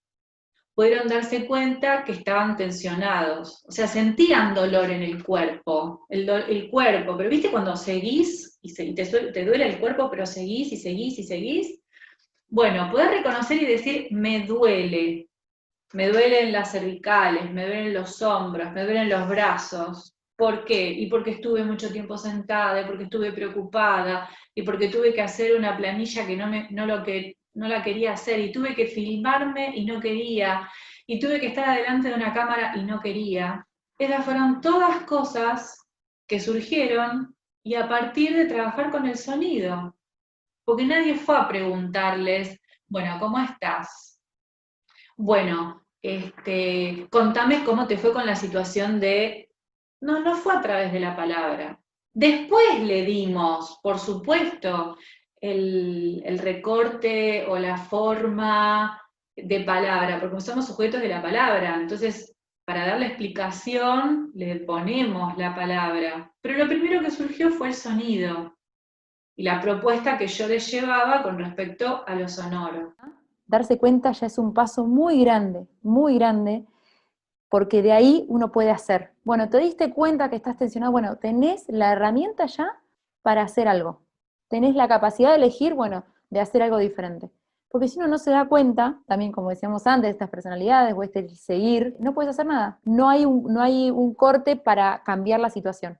pudieron 0.75 1.07
darse 1.07 1.47
cuenta 1.47 2.03
que 2.03 2.11
estaban 2.11 2.57
tensionados, 2.57 3.63
o 3.65 3.71
sea, 3.71 3.87
sentían 3.87 4.53
dolor 4.53 4.91
en 4.91 5.01
el 5.01 5.23
cuerpo, 5.23 6.05
el, 6.09 6.69
cuerpo, 6.69 7.17
pero 7.17 7.29
viste 7.29 7.49
cuando 7.49 7.77
seguís 7.77 8.59
y, 8.61 8.73
te, 8.73 9.45
duele 9.45 9.67
el 9.67 9.79
cuerpo, 9.79 10.09
pero 10.11 10.25
seguís 10.25 10.73
y 10.73 10.77
seguís 10.77 11.17
y 11.17 11.23
seguís, 11.23 11.79
bueno, 12.49 12.91
poder 12.91 13.09
reconocer 13.09 13.63
y 13.63 13.65
decir, 13.65 14.07
me 14.11 14.41
duele, 14.41 15.29
me 15.93 16.09
duelen 16.09 16.51
las 16.51 16.73
cervicales, 16.73 17.51
me 17.51 17.65
duelen 17.65 17.93
los 17.93 18.21
hombros, 18.21 18.73
me 18.73 18.83
duelen 18.83 19.09
los 19.09 19.29
brazos, 19.29 20.15
¿Por 20.35 20.65
qué? 20.65 20.91
Y 20.91 21.07
porque 21.07 21.31
estuve 21.31 21.63
mucho 21.63 21.91
tiempo 21.91 22.17
sentada, 22.17 22.81
y 22.81 22.85
porque 22.85 23.05
estuve 23.05 23.31
preocupada, 23.31 24.29
y 24.53 24.63
porque 24.63 24.89
tuve 24.89 25.13
que 25.13 25.21
hacer 25.21 25.57
una 25.57 25.77
planilla 25.77 26.27
que 26.27 26.35
no, 26.35 26.47
me, 26.47 26.67
no, 26.71 26.85
lo 26.85 27.03
que, 27.03 27.37
no 27.55 27.67
la 27.67 27.83
quería 27.83 28.13
hacer, 28.13 28.39
y 28.39 28.51
tuve 28.51 28.75
que 28.75 28.85
filmarme 28.85 29.75
y 29.75 29.85
no 29.85 29.99
quería, 29.99 30.69
y 31.07 31.19
tuve 31.19 31.39
que 31.39 31.47
estar 31.47 31.67
adelante 31.69 32.09
de 32.09 32.15
una 32.15 32.33
cámara 32.33 32.73
y 32.75 32.83
no 32.83 32.99
quería. 32.99 33.65
Esas 33.97 34.25
fueron 34.25 34.61
todas 34.61 35.03
cosas 35.03 35.85
que 36.27 36.39
surgieron 36.39 37.35
y 37.63 37.75
a 37.75 37.87
partir 37.87 38.35
de 38.35 38.45
trabajar 38.45 38.91
con 38.91 39.05
el 39.07 39.17
sonido. 39.17 39.95
Porque 40.65 40.85
nadie 40.85 41.15
fue 41.15 41.37
a 41.37 41.47
preguntarles, 41.47 42.59
bueno, 42.87 43.17
¿cómo 43.19 43.39
estás? 43.39 44.19
Bueno, 45.15 45.85
este, 46.01 47.07
contame 47.09 47.63
cómo 47.63 47.87
te 47.87 47.97
fue 47.97 48.13
con 48.13 48.25
la 48.25 48.35
situación 48.35 48.99
de... 48.99 49.49
No, 50.01 50.19
no 50.19 50.35
fue 50.35 50.53
a 50.55 50.61
través 50.61 50.91
de 50.91 50.99
la 50.99 51.15
palabra. 51.15 51.79
Después 52.13 52.79
le 52.81 53.03
dimos, 53.03 53.79
por 53.81 53.99
supuesto, 53.99 54.97
el, 55.41 56.39
recorte 56.39 57.45
o 57.47 57.57
la 57.57 57.77
forma 57.77 59.01
de 59.35 59.61
palabra, 59.61 60.19
porque 60.19 60.41
somos 60.41 60.67
sujetos 60.67 61.01
de 61.01 61.09
la 61.09 61.21
palabra. 61.21 61.75
Entonces, 61.79 62.35
para 62.65 62.85
dar 62.85 62.99
la 62.99 63.07
explicación 63.07 64.31
le 64.33 64.55
ponemos 64.57 65.37
la 65.37 65.53
palabra, 65.53 66.31
pero 66.41 66.57
lo 66.57 66.67
primero 66.67 67.01
que 67.01 67.11
surgió 67.11 67.51
fue 67.51 67.69
el 67.69 67.73
sonido 67.73 68.55
y 69.35 69.43
la 69.43 69.61
propuesta 69.61 70.17
que 70.17 70.27
yo 70.27 70.47
les 70.47 70.71
llevaba 70.71 71.21
con 71.21 71.37
respecto 71.37 72.03
a 72.07 72.15
lo 72.15 72.27
sonoro. 72.27 72.95
Darse 73.45 73.77
cuenta 73.77 74.11
ya 74.13 74.27
es 74.27 74.37
un 74.37 74.53
paso 74.53 74.85
muy 74.85 75.21
grande, 75.23 75.67
muy 75.83 76.17
grande, 76.17 76.65
porque 77.49 77.81
de 77.81 77.91
ahí 77.91 78.25
uno 78.29 78.51
puede 78.51 78.71
hacer. 78.71 79.11
Bueno, 79.23 79.49
te 79.49 79.59
diste 79.59 79.93
cuenta 79.93 80.29
que 80.29 80.37
estás 80.37 80.57
tensionado, 80.57 80.91
bueno, 80.91 81.17
tenés 81.17 81.65
la 81.67 81.91
herramienta 81.91 82.47
ya 82.47 82.81
para 83.21 83.43
hacer 83.43 83.67
algo. 83.67 84.04
Tenés 84.47 84.75
la 84.75 84.87
capacidad 84.87 85.29
de 85.29 85.37
elegir, 85.37 85.73
bueno, 85.73 86.03
de 86.29 86.39
hacer 86.39 86.61
algo 86.61 86.77
diferente. 86.77 87.29
Porque 87.69 87.87
si 87.87 87.99
uno 87.99 88.07
no 88.07 88.17
se 88.17 88.31
da 88.31 88.45
cuenta, 88.47 88.99
también 89.05 89.31
como 89.31 89.49
decíamos 89.49 89.85
antes, 89.85 90.11
estas 90.11 90.29
personalidades 90.29 90.93
o 90.95 91.03
este 91.03 91.27
seguir, 91.29 91.95
no 91.99 92.13
puedes 92.13 92.29
hacer 92.29 92.45
nada. 92.45 92.79
No 92.83 93.09
hay 93.09 93.25
un, 93.25 93.51
no 93.51 93.61
hay 93.61 93.91
un 93.91 94.13
corte 94.13 94.55
para 94.55 95.03
cambiar 95.03 95.39
la 95.39 95.49
situación. 95.49 95.97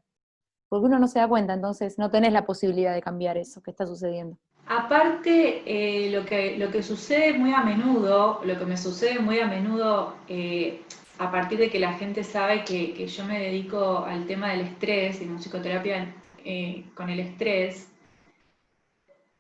Porque 0.70 0.86
uno 0.86 1.00
no 1.00 1.08
se 1.08 1.20
da 1.20 1.28
cuenta, 1.28 1.54
entonces 1.54 1.98
no 1.98 2.10
tenés 2.10 2.34
la 2.34 2.46
posibilidad 2.46 2.94
de 2.94 3.02
cambiar 3.02 3.38
eso 3.38 3.62
que 3.62 3.72
está 3.72 3.86
sucediendo. 3.86 4.38
Aparte, 4.68 5.62
eh, 5.66 6.10
lo, 6.12 6.26
que, 6.26 6.58
lo 6.58 6.72
que 6.72 6.82
sucede 6.82 7.34
muy 7.34 7.54
a 7.54 7.62
menudo, 7.62 8.42
lo 8.44 8.58
que 8.58 8.66
me 8.66 8.78
sucede 8.78 9.20
muy 9.20 9.40
a 9.40 9.48
menudo, 9.48 10.16
eh, 10.28 10.82
a 11.20 11.32
partir 11.32 11.60
de 11.60 11.70
que 11.70 11.80
la 11.80 11.94
gente 11.94 12.24
sabe 12.24 12.64
que, 12.64 13.06
yo 13.08 13.26
me 13.26 13.40
dedico 13.40 14.00
al 14.06 14.26
tema 14.26 14.50
del 14.52 14.62
estrés 14.62 15.22
y 15.22 15.26
musicoterapia 15.26 16.14
eh, 16.44 16.86
con 16.96 17.10
el 17.10 17.20
estrés, 17.20 17.90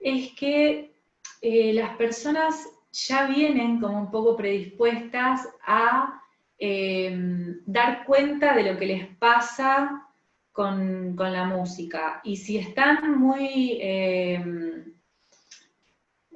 es 0.05 0.33
que 0.33 0.93
eh, 1.41 1.73
las 1.73 1.97
personas 1.97 2.69
ya 2.91 3.25
vienen 3.25 3.81
como 3.81 3.99
un 3.99 4.11
poco 4.11 4.37
predispuestas 4.37 5.49
a 5.65 6.21
em, 6.59 7.59
dar 7.65 8.05
cuenta 8.05 8.55
de 8.55 8.71
lo 8.71 8.77
que 8.77 8.85
les 8.85 9.07
pasa 9.17 10.07
con, 10.51 11.15
la 11.17 11.45
música. 11.45 12.21
Y 12.23 12.37
si 12.37 12.57
están 12.59 13.19
muy 13.19 13.79
em, 13.81 14.93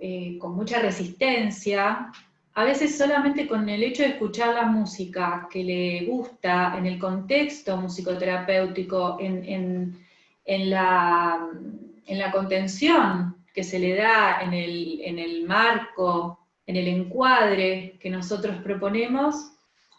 eh, 0.02 0.38
con 0.40 0.56
mucha 0.56 0.80
resistencia, 0.80 2.12
a 2.56 2.64
veces 2.64 2.98
solamente 2.98 3.48
con 3.48 3.70
el 3.70 3.84
hecho 3.84 4.02
de 4.02 4.10
escuchar 4.10 4.56
la 4.56 4.66
música 4.66 5.48
que 5.52 5.64
le 5.64 6.06
gusta 6.06 6.76
en 6.76 6.88
el 6.88 6.98
contexto 6.98 7.78
musicoterapéutico, 7.78 9.18
en, 9.20 9.96
la, 10.46 11.48
en 12.08 12.18
la 12.18 12.32
contención 12.32 13.39
que 13.54 13.64
se 13.64 13.80
le 13.80 13.96
da 13.96 14.42
en 14.42 14.54
el, 14.54 15.46
marco, 15.48 16.48
en 16.66 16.76
el 16.76 16.88
encuadre 16.88 17.98
que 18.00 18.10
nosotros 18.10 18.58
proponemos, 18.64 19.54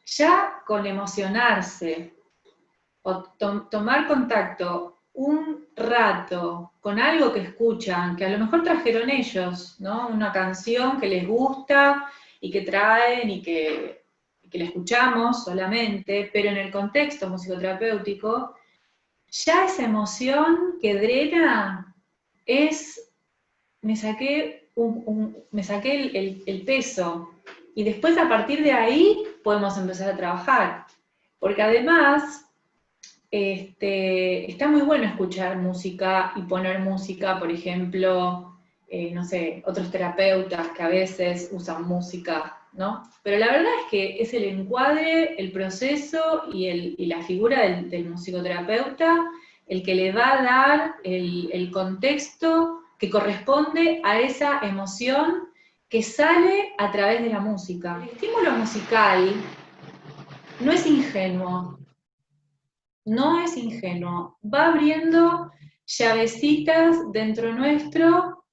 ya 0.06 0.62
con 0.66 0.86
emocionarse 0.86 2.14
o 3.02 3.22
tomar 3.70 4.06
contacto 4.06 5.00
un 5.14 5.66
rato 5.76 6.72
con 6.80 6.98
algo 6.98 7.32
que 7.32 7.40
escuchan, 7.40 8.16
que 8.16 8.24
a 8.24 8.30
lo 8.30 8.38
mejor 8.38 8.62
trajeron 8.62 9.10
ellos, 9.10 9.80
¿no? 9.80 10.08
Una 10.08 10.32
canción 10.32 11.00
que 11.00 11.08
les 11.08 11.26
gusta 11.26 12.10
y 12.40 12.50
que 12.50 12.62
traen 12.62 13.28
y 13.28 13.42
que, 13.42 14.04
que 14.50 14.58
la 14.58 14.64
escuchamos 14.64 15.44
solamente, 15.44 16.30
pero 16.32 16.50
en 16.50 16.56
el 16.56 16.70
contexto 16.70 17.28
musicoterapéutico, 17.28 18.54
ya 19.28 19.66
esa 19.66 19.84
emoción 19.84 20.78
que 20.80 20.94
drena 20.94 21.94
es 22.46 23.09
me 23.82 23.96
saqué, 23.96 24.68
me 25.50 25.62
saqué 25.62 26.42
el, 26.46 26.62
peso. 26.62 27.30
Y 27.74 27.84
después 27.84 28.18
a 28.18 28.28
partir 28.28 28.62
de 28.62 28.72
ahí 28.72 29.22
podemos 29.42 29.76
empezar 29.78 30.10
a 30.10 30.16
trabajar. 30.16 30.86
Porque 31.38 31.62
además 31.62 32.46
este, 33.30 34.50
está 34.50 34.68
muy 34.68 34.82
bueno 34.82 35.04
escuchar 35.04 35.56
música 35.56 36.32
y 36.36 36.42
poner 36.42 36.80
música, 36.80 37.38
por 37.38 37.50
ejemplo, 37.50 38.58
eh, 38.88 39.12
no 39.12 39.24
sé, 39.24 39.62
otros 39.66 39.90
terapeutas 39.90 40.68
que 40.68 40.82
a 40.82 40.88
veces 40.88 41.48
usan 41.52 41.86
música, 41.86 42.58
¿no? 42.72 43.02
Pero 43.22 43.38
la 43.38 43.46
verdad 43.46 43.72
es 43.84 43.90
que 43.90 44.20
es 44.20 44.34
el 44.34 44.44
encuadre, 44.44 45.40
el 45.40 45.52
proceso 45.52 46.44
y, 46.52 47.06
la 47.06 47.22
figura 47.22 47.62
del, 47.62 48.10
musicoterapeuta 48.10 49.30
el 49.66 49.84
que 49.84 49.94
le 49.94 50.10
va 50.10 50.32
a 50.32 50.42
dar 50.42 50.94
el, 51.04 51.48
el 51.52 51.70
contexto 51.70 52.79
que 53.00 53.08
corresponde 53.08 54.02
a 54.04 54.20
esa 54.20 54.60
emoción 54.60 55.48
que 55.88 56.02
sale 56.02 56.74
a 56.78 56.92
través 56.92 57.22
de 57.22 57.30
la 57.30 57.40
música. 57.40 57.98
El 58.02 58.10
estímulo 58.10 58.52
musical 58.52 59.34
no 60.60 60.70
es 60.70 60.86
ingenuo, 60.86 61.78
no 63.06 63.42
es 63.42 63.56
ingenuo, 63.56 64.38
va 64.44 64.66
abriendo 64.66 65.50
llavecitas 65.86 67.10
dentro 67.10 67.52
nuestro, 67.54 68.44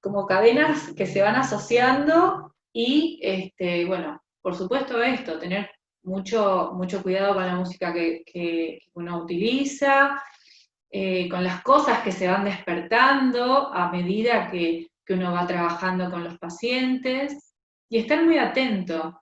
como 0.00 0.26
cadenas 0.26 0.92
que 0.96 1.06
se 1.06 1.20
van 1.20 1.36
asociando 1.36 2.54
y, 2.72 3.20
este, 3.22 3.84
bueno, 3.84 4.22
por 4.40 4.56
supuesto 4.56 5.02
esto, 5.02 5.38
tener 5.38 5.70
mucho, 6.02 6.72
mucho 6.74 7.02
cuidado 7.02 7.34
con 7.34 7.46
la 7.46 7.56
música 7.56 7.92
que, 7.92 8.22
que 8.24 8.78
uno 8.94 9.22
utiliza, 9.22 10.18
eh, 10.96 11.28
con 11.28 11.42
las 11.42 11.60
cosas 11.64 12.04
que 12.04 12.12
se 12.12 12.28
van 12.28 12.44
despertando 12.44 13.74
a 13.74 13.90
medida 13.90 14.48
que, 14.48 14.86
uno 15.08 15.32
va 15.32 15.44
trabajando 15.44 16.08
con 16.08 16.22
los 16.22 16.38
pacientes 16.38 17.56
y 17.88 17.98
estar 17.98 18.24
muy 18.24 18.38
atento, 18.38 19.20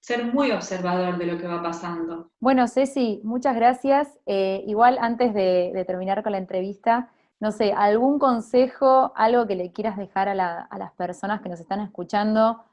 ser 0.00 0.24
muy 0.24 0.50
observador 0.50 1.18
de 1.18 1.26
lo 1.26 1.36
que 1.36 1.46
va 1.46 1.62
pasando. 1.62 2.30
Bueno, 2.40 2.66
Ceci, 2.66 3.20
muchas 3.22 3.54
gracias. 3.54 4.18
Eh, 4.24 4.64
igual 4.66 4.96
antes 4.98 5.34
de, 5.34 5.84
terminar 5.86 6.22
con 6.22 6.32
la 6.32 6.38
entrevista, 6.38 7.10
no 7.38 7.52
sé, 7.52 7.74
algún 7.74 8.18
consejo, 8.18 9.12
algo 9.14 9.46
que 9.46 9.56
le 9.56 9.70
quieras 9.72 9.98
dejar 9.98 10.30
a, 10.30 10.62
a 10.62 10.78
las 10.78 10.92
personas 10.92 11.42
que 11.42 11.50
nos 11.50 11.60
están 11.60 11.80
escuchando 11.80 12.64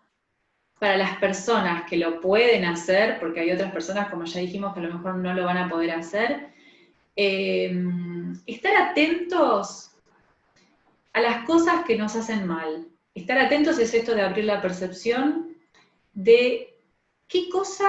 para 0.80 0.98
las 0.98 1.18
personas 1.18 1.84
que 1.90 1.98
lo 1.98 2.22
pueden 2.22 2.66
hacer, 2.66 3.20
porque 3.20 3.42
hay 3.42 3.52
otras 3.52 3.72
personas, 3.72 4.10
como 4.10 4.24
ya 4.24 4.40
dijimos, 4.40 4.74
que 4.74 4.80
a 4.80 4.84
lo 4.84 4.94
mejor 4.94 5.16
no 5.16 5.34
lo 5.34 5.46
van 5.46 5.58
a 5.58 5.70
poder 5.70 5.92
hacer, 5.92 6.55
Em, 7.16 8.34
estar 8.46 8.76
atentos 8.76 9.92
a 11.14 11.22
las 11.22 11.46
cosas 11.46 11.86
que 11.86 11.98
nos 11.98 12.16
hacen 12.16 12.46
mal. 12.46 12.88
Estar 13.14 13.38
atentos 13.38 13.80
es 13.80 13.94
esto 13.94 14.14
de 14.14 14.22
abrir 14.22 14.44
la 14.46 14.62
percepción 14.62 15.56
de 16.14 16.78
qué 17.28 17.50
cosa 17.50 17.88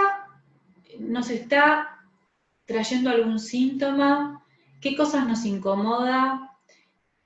nos 1.01 1.31
está 1.31 2.05
trayendo 2.67 3.11
algún 3.11 3.41
síntoma, 3.41 4.45
qué 4.81 4.97
cosas 4.97 5.27
nos 5.27 5.45
incomoda, 5.45 6.57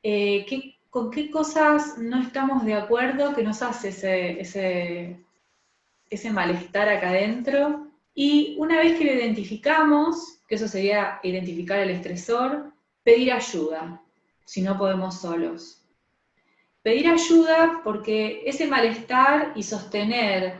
eh, 0.03 0.47
con 0.89 1.11
qué 1.11 1.31
cosas 1.31 1.99
no 1.99 2.23
estamos 2.23 2.65
de 2.65 2.75
acuerdo 2.75 3.35
que 3.35 3.43
nos 3.43 3.61
hace 3.61 3.91
ese, 3.91 4.41
ese, 4.41 5.25
ese 6.09 6.31
malestar 6.31 6.89
acá 6.89 7.11
adentro. 7.11 7.89
Y 8.15 8.57
una 8.59 8.79
vez 8.79 8.99
que 8.99 9.05
lo 9.05 9.13
identificamos, 9.13 10.40
que 10.51 10.57
eso 10.57 10.67
sería 10.67 11.21
identificar 11.23 11.79
el 11.79 11.91
estresor, 11.91 12.73
pedir 13.05 13.33
ayuda, 13.33 14.03
si 14.45 14.63
no 14.63 14.77
podemos 14.77 15.21
solos. 15.21 15.87
Pedir 16.83 17.07
ayuda 17.07 17.81
porque 17.85 18.43
ese 18.45 18.67
malestar 18.67 19.53
y 19.55 19.63
sostener 19.63 20.59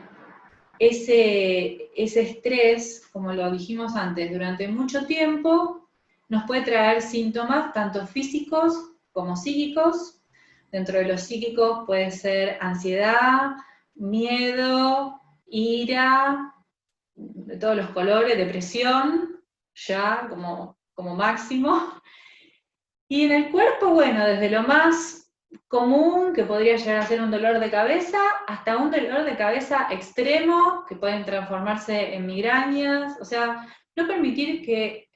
ese, 0.79 1.91
ese 1.97 2.21
estrés, 2.21 3.05
como 3.13 3.33
lo 3.33 3.51
dijimos 3.51 3.97
antes, 3.97 4.31
durante 4.31 4.69
mucho 4.69 5.07
tiempo, 5.07 5.89
nos 6.29 6.45
puede 6.45 6.63
traer 6.63 7.03
síntomas 7.03 7.73
tanto 7.73 8.07
físicos 8.07 8.93
como 9.11 9.35
psíquicos. 9.35 10.21
Dentro 10.71 10.99
de 10.99 11.07
los 11.07 11.23
psíquicos 11.23 11.85
puede 11.85 12.13
ser 12.13 12.59
ansiedad, 12.61 13.57
miedo, 13.97 15.21
ira, 15.49 16.55
de 17.17 17.57
todos 17.57 17.77
los 17.77 17.91
colores, 17.91 18.39
depresión, 18.39 19.40
ya 19.75 20.27
como, 20.29 20.79
como 20.95 21.15
máximo. 21.15 22.01
Y 23.09 23.25
en 23.25 23.33
el 23.33 23.51
cuerpo, 23.51 23.91
bueno, 23.91 24.25
desde 24.25 24.51
lo 24.51 24.63
más 24.63 25.33
común, 25.67 26.33
que 26.33 26.45
podría 26.45 26.77
llegar 26.77 26.99
a 26.99 27.07
ser 27.07 27.21
un 27.21 27.31
dolor 27.31 27.59
de 27.59 27.71
cabeza, 27.71 28.19
hasta 28.47 28.77
un 28.77 28.91
dolor 28.91 29.25
de 29.25 29.37
cabeza 29.37 29.89
extremo, 29.91 30.85
que 30.89 30.97
pueden 30.97 31.25
transformarse 31.25 32.15
en 32.15 32.27
migrañas. 32.27 33.21
O 33.21 33.25
sea, 33.25 33.67
no 33.97 34.07
permitir 34.07 34.65
que, 34.65 35.09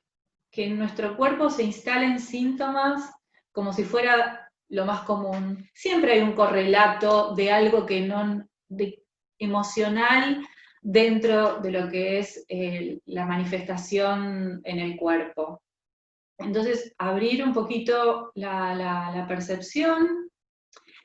que 0.51 0.67
en 0.67 0.79
nuestro 0.79 1.17
cuerpo 1.17 1.51
se 1.51 1.63
instalen 1.63 2.19
síntomas 2.19 3.13
como 3.53 3.73
si 3.73 3.85
fuera 3.85 4.51
lo 4.69 4.85
más 4.85 5.03
común. 5.03 5.69
Siempre 5.73 6.15
hay 6.15 6.21
un 6.21 6.33
correlato 6.33 7.35
de 7.35 7.53
algo 7.53 7.87
que 7.87 8.01
no, 8.01 8.45
de, 8.69 9.05
emocional 9.39 10.47
dentro 10.85 11.61
de 11.61 11.71
lo 11.71 11.89
que 11.89 12.19
es 12.19 12.47
la 13.07 13.25
manifestación 13.25 14.61
en 14.65 14.79
el 14.79 14.97
cuerpo. 14.97 15.63
Entonces, 16.39 16.95
abrir 16.99 17.43
un 17.43 17.55
poquito 17.55 18.31
la, 18.35 19.25
percepción. 19.27 20.31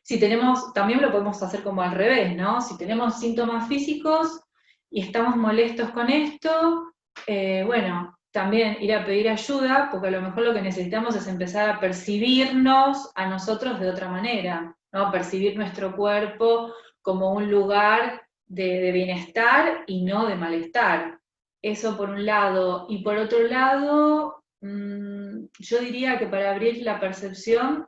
Si 0.03 0.19
tenemos, 0.19 0.73
también 0.73 1.01
lo 1.01 1.11
podemos 1.11 1.41
hacer 1.41 1.63
como 1.63 1.81
al 1.81 1.93
revés, 1.93 2.35
¿no? 2.35 2.61
Si 2.61 2.77
tenemos 2.77 3.19
síntomas 3.19 3.69
físicos 3.69 4.41
y 4.89 5.01
estamos 5.01 5.37
molestos 5.37 5.91
con 5.91 6.09
esto, 6.09 6.93
eh, 7.25 7.63
bueno, 7.65 8.17
también 8.31 8.77
ir 8.81 8.93
a 8.93 9.05
pedir 9.05 9.29
ayuda, 9.29 9.87
porque 9.91 10.07
a 10.07 10.11
lo 10.11 10.21
mejor 10.21 10.43
lo 10.43 10.53
que 10.53 10.61
necesitamos 10.61 11.15
es 11.15 11.27
empezar 11.27 11.69
a 11.69 11.79
percibirnos 11.79 13.11
a 13.15 13.27
nosotros 13.27 13.79
de 13.79 13.89
otra 13.89 14.09
manera, 14.09 14.75
¿no? 14.91 15.09
Percibir 15.09 15.55
nuestro 15.55 15.95
cuerpo 15.95 16.73
como 17.01 17.31
un 17.31 17.49
lugar 17.49 18.28
de, 18.49 18.91
bienestar 18.91 19.83
y 19.87 20.03
no 20.03 20.25
de 20.27 20.35
malestar. 20.35 21.19
Eso 21.61 21.95
por 21.95 22.09
un 22.09 22.25
lado. 22.25 22.87
Y 22.89 23.03
por 23.03 23.17
otro 23.17 23.43
lado, 23.43 24.43
mm, 24.61 25.45
yo 25.59 25.79
diría 25.79 26.19
que 26.19 26.27
para 26.27 26.51
abrir 26.51 26.83
la 26.83 26.99
percepción 26.99 27.85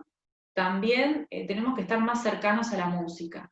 también 0.53 1.27
eh, 1.29 1.47
tenemos 1.47 1.75
que 1.75 1.81
estar 1.81 1.99
más 1.99 2.23
cercanos 2.23 2.71
a 2.71 2.77
la 2.77 2.87
música, 2.87 3.51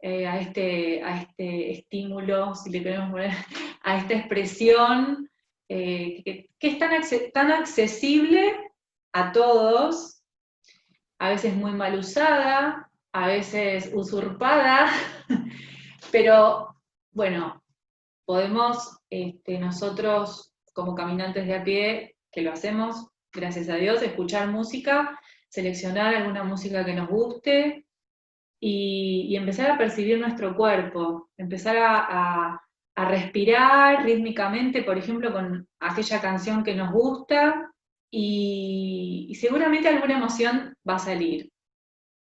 eh, 0.00 0.26
a, 0.26 0.38
este, 0.38 1.02
a 1.02 1.22
este 1.22 1.72
estímulo, 1.72 2.54
si 2.54 2.70
le 2.70 2.82
queremos 2.82 3.10
poner, 3.10 3.30
a 3.82 3.98
esta 3.98 4.14
expresión 4.14 5.28
eh, 5.68 6.22
que, 6.24 6.48
es 6.60 6.78
tan, 6.78 6.92
tan 7.32 7.52
accesible 7.52 8.54
a 9.12 9.32
todos, 9.32 10.22
a 11.18 11.30
veces 11.30 11.54
muy 11.54 11.72
mal 11.72 11.98
usada, 11.98 12.90
a 13.12 13.26
veces 13.28 13.90
usurpada, 13.94 14.90
pero 16.14 16.76
bueno, 17.10 17.64
podemos 18.24 19.00
este, 19.10 19.58
nosotros 19.58 20.54
como 20.72 20.94
caminantes 20.94 21.44
de 21.44 21.56
a 21.56 21.64
pie, 21.64 22.16
que 22.30 22.42
lo 22.42 22.52
hacemos, 22.52 23.08
gracias 23.32 23.68
a 23.68 23.74
Dios, 23.74 24.00
escuchar 24.00 24.46
música, 24.46 25.18
seleccionar 25.48 26.14
alguna 26.14 26.44
música 26.44 26.84
que 26.84 26.94
nos 26.94 27.08
guste 27.08 27.84
y, 28.60 29.34
empezar 29.34 29.72
a 29.72 29.76
percibir 29.76 30.20
nuestro 30.20 30.54
cuerpo, 30.54 31.30
empezar 31.36 31.78
a, 31.80 32.60
respirar 32.94 34.04
rítmicamente, 34.04 34.84
por 34.84 34.96
ejemplo, 34.96 35.32
con 35.32 35.66
aquella 35.80 36.20
canción 36.20 36.62
que 36.62 36.76
nos 36.76 36.92
gusta 36.92 37.72
y 38.08 39.36
seguramente 39.40 39.88
alguna 39.88 40.18
emoción 40.18 40.76
va 40.88 40.94
a 40.94 41.00
salir. 41.00 41.50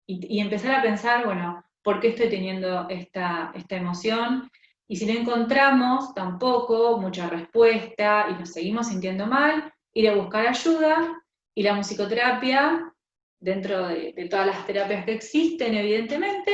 Y, 0.07 0.39
empezar 0.39 0.73
a 0.73 0.81
pensar, 0.81 1.23
bueno, 1.23 1.63
¿por 1.85 1.99
qué 1.99 2.09
estoy 2.09 2.29
teniendo 2.29 2.89
esta, 2.89 3.51
esta 3.53 3.75
emoción? 3.75 4.49
Y 4.87 4.95
si 4.95 5.05
no 5.05 5.13
encontramos 5.13 6.15
tampoco 6.15 6.97
mucha 6.97 7.29
respuesta 7.29 8.25
y 8.31 8.39
nos 8.39 8.51
seguimos 8.51 8.87
sintiendo 8.87 9.27
mal, 9.27 9.71
ir 9.93 10.09
a 10.09 10.15
buscar 10.15 10.47
ayuda 10.47 11.23
y 11.53 11.61
la 11.61 11.75
musicoterapia, 11.75 12.91
dentro 13.39 13.87
de, 13.87 14.27
todas 14.29 14.47
las 14.47 14.65
terapias 14.65 15.05
que 15.05 15.13
existen, 15.13 15.75
evidentemente, 15.75 16.51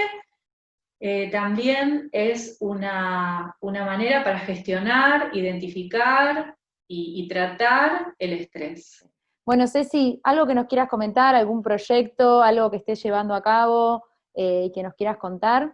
eh, 0.99 1.31
también 1.31 2.09
es 2.11 2.57
una, 2.59 3.55
manera 3.61 4.25
para 4.25 4.39
gestionar, 4.39 5.29
identificar 5.33 6.57
y, 6.87 7.23
y 7.23 7.27
tratar 7.29 8.13
el 8.19 8.33
estrés. 8.33 9.07
Bueno, 9.45 9.65
Ceci, 9.65 10.19
algo 10.23 10.45
que 10.45 10.53
nos 10.53 10.67
quieras 10.67 10.89
comentar, 10.89 11.35
algún 11.35 11.63
proyecto, 11.63 12.43
algo 12.43 12.69
que 12.69 12.77
estés 12.77 13.01
llevando 13.01 13.33
a 13.33 13.41
cabo 13.41 14.03
eh, 14.35 14.71
que 14.73 14.83
nos 14.83 14.93
quieras 14.95 15.17
contar. 15.17 15.73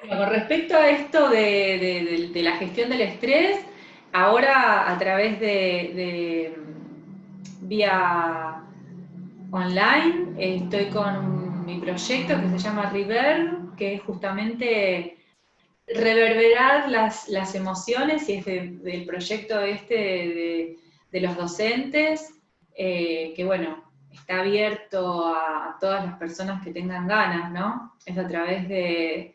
Bueno, 0.00 0.24
con 0.24 0.30
respecto 0.30 0.76
a 0.76 0.90
esto 0.90 1.28
de, 1.30 2.30
la 2.34 2.56
gestión 2.56 2.90
del 2.90 3.02
estrés, 3.02 3.64
ahora 4.12 4.90
a 4.90 4.98
través 4.98 5.40
de, 5.40 6.54
vía 7.62 8.62
online 9.50 10.34
estoy 10.38 10.86
con 10.86 11.64
mi 11.64 11.80
proyecto 11.80 12.40
que 12.40 12.48
se 12.50 12.58
llama 12.58 12.90
River, 12.90 13.50
que 13.76 13.94
es 13.94 14.02
justamente 14.02 15.16
reverberar 15.86 16.90
las, 16.90 17.54
emociones 17.54 18.28
y 18.28 18.34
es 18.34 18.44
del 18.44 19.04
proyecto 19.06 19.60
este 19.60 20.76
de 21.10 21.20
los 21.20 21.36
docentes 21.36 22.36
eh, 22.78 23.32
que 23.34 23.44
bueno, 23.44 23.82
está 24.16 24.40
abierto 24.40 25.26
a, 25.26 25.76
todas 25.80 26.04
las 26.04 26.18
personas 26.18 26.62
que 26.62 26.72
tengan 26.72 27.06
ganas, 27.06 27.50
¿no? 27.52 27.94
Es 28.04 28.16
a 28.18 28.26
través 28.26 28.68
de, 28.68 29.34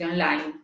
online. 0.00 0.60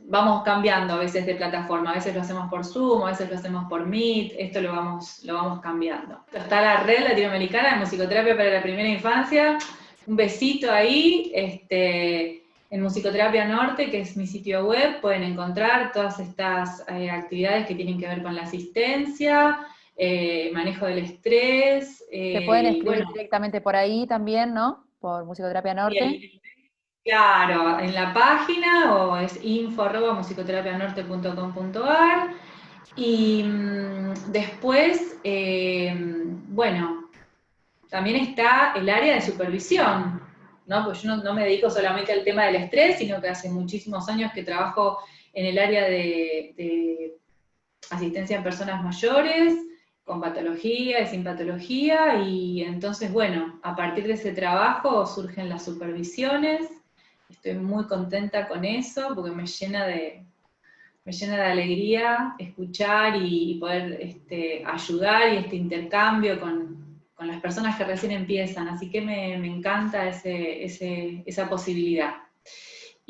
Vamos 0.00 0.42
cambiando 0.44 0.94
a 0.94 0.98
veces 0.98 1.26
de 1.26 1.34
plataforma, 1.34 1.90
a 1.90 1.94
veces 1.94 2.14
lo 2.14 2.20
hacemos 2.20 2.48
por 2.48 2.64
Zoom, 2.64 3.02
a 3.02 3.10
veces 3.10 3.28
lo 3.28 3.36
hacemos 3.36 3.68
por 3.68 3.84
Meet, 3.84 4.34
esto 4.38 4.60
lo 4.60 4.72
vamos, 4.72 5.24
lo 5.24 5.34
vamos 5.34 5.60
cambiando. 5.60 6.24
Está 6.32 6.60
la 6.60 6.82
red 6.84 7.00
latinoamericana 7.08 7.74
de 7.74 7.80
musicoterapia 7.80 8.36
para 8.36 8.50
la 8.50 8.62
primera 8.62 8.88
infancia, 8.88 9.58
un 10.06 10.16
besito 10.16 10.70
ahí, 10.72 11.32
este, 11.34 12.44
en 12.70 12.82
Musicoterapia 12.82 13.46
Norte, 13.46 13.90
que 13.90 14.00
es 14.00 14.16
mi 14.16 14.26
sitio 14.26 14.66
web, 14.66 15.00
pueden 15.00 15.22
encontrar 15.22 15.90
todas 15.92 16.20
estas 16.20 16.84
eh, 16.88 17.10
actividades 17.10 17.66
que 17.66 17.74
tienen 17.74 17.98
que 17.98 18.06
ver 18.06 18.22
con 18.22 18.34
la 18.34 18.42
asistencia, 18.42 19.58
eh, 20.00 20.52
manejo 20.52 20.86
del 20.86 20.98
estrés. 20.98 22.04
Se 22.08 22.42
pueden 22.46 22.66
eh, 22.66 22.70
escribir 22.70 23.04
directamente 23.12 23.60
por 23.60 23.74
ahí 23.74 24.06
también, 24.06 24.54
¿no? 24.54 24.86
Por 25.00 25.24
Musicoterapia 25.24 25.74
Norte. 25.74 26.40
claro, 27.04 27.80
en 27.80 27.92
la 27.94 28.14
página 28.14 28.94
o 28.94 29.16
es 29.16 29.40
info.musicoterapianorte.com.ar 29.42 32.28
y 32.94 33.42
mm, 33.42 34.14
después, 34.30 35.18
eh, 35.24 35.92
bueno, 35.96 37.10
también 37.88 38.14
está 38.16 38.74
el 38.76 38.88
área 38.88 39.16
de 39.16 39.20
supervisión, 39.20 40.22
¿no? 40.66 40.84
Pues 40.84 41.02
yo 41.02 41.16
no, 41.16 41.34
me 41.34 41.42
dedico 41.42 41.70
solamente 41.70 42.12
al 42.12 42.22
tema 42.22 42.44
del 42.44 42.54
estrés, 42.54 42.98
sino 42.98 43.20
que 43.20 43.30
hace 43.30 43.50
muchísimos 43.50 44.08
años 44.08 44.30
que 44.32 44.44
trabajo 44.44 45.00
en 45.32 45.46
el 45.46 45.58
área 45.58 45.88
de 45.88 47.16
asistencia 47.90 48.38
a 48.38 48.44
personas 48.44 48.84
mayores, 48.84 49.56
con 50.08 50.22
patología 50.22 51.02
y 51.02 51.06
sin 51.06 51.22
patología, 51.22 52.22
y 52.22 52.62
entonces, 52.62 53.12
bueno, 53.12 53.60
a 53.62 53.76
partir 53.76 54.06
de 54.06 54.14
ese 54.14 54.32
trabajo 54.32 55.06
surgen 55.06 55.50
las 55.50 55.66
supervisiones, 55.66 56.66
estoy 57.28 57.54
muy 57.54 57.84
contenta 57.86 58.48
con 58.48 58.64
eso, 58.64 59.12
porque 59.14 59.30
me 59.30 59.46
llena 59.46 59.86
de, 59.86 60.24
me 61.04 61.12
llena 61.12 61.36
de 61.36 61.42
alegría 61.42 62.34
escuchar 62.38 63.16
y 63.22 63.58
poder 63.60 63.98
este, 64.00 64.64
ayudar 64.64 65.34
y 65.34 65.36
este 65.36 65.56
intercambio 65.56 66.40
con, 66.40 66.78
las 67.20 67.40
personas 67.40 67.76
que 67.76 67.84
recién 67.84 68.12
empiezan, 68.12 68.68
así 68.68 68.90
que 68.90 69.00
me, 69.00 69.34
encanta 69.34 70.08
esa 70.08 71.48
posibilidad. 71.50 72.14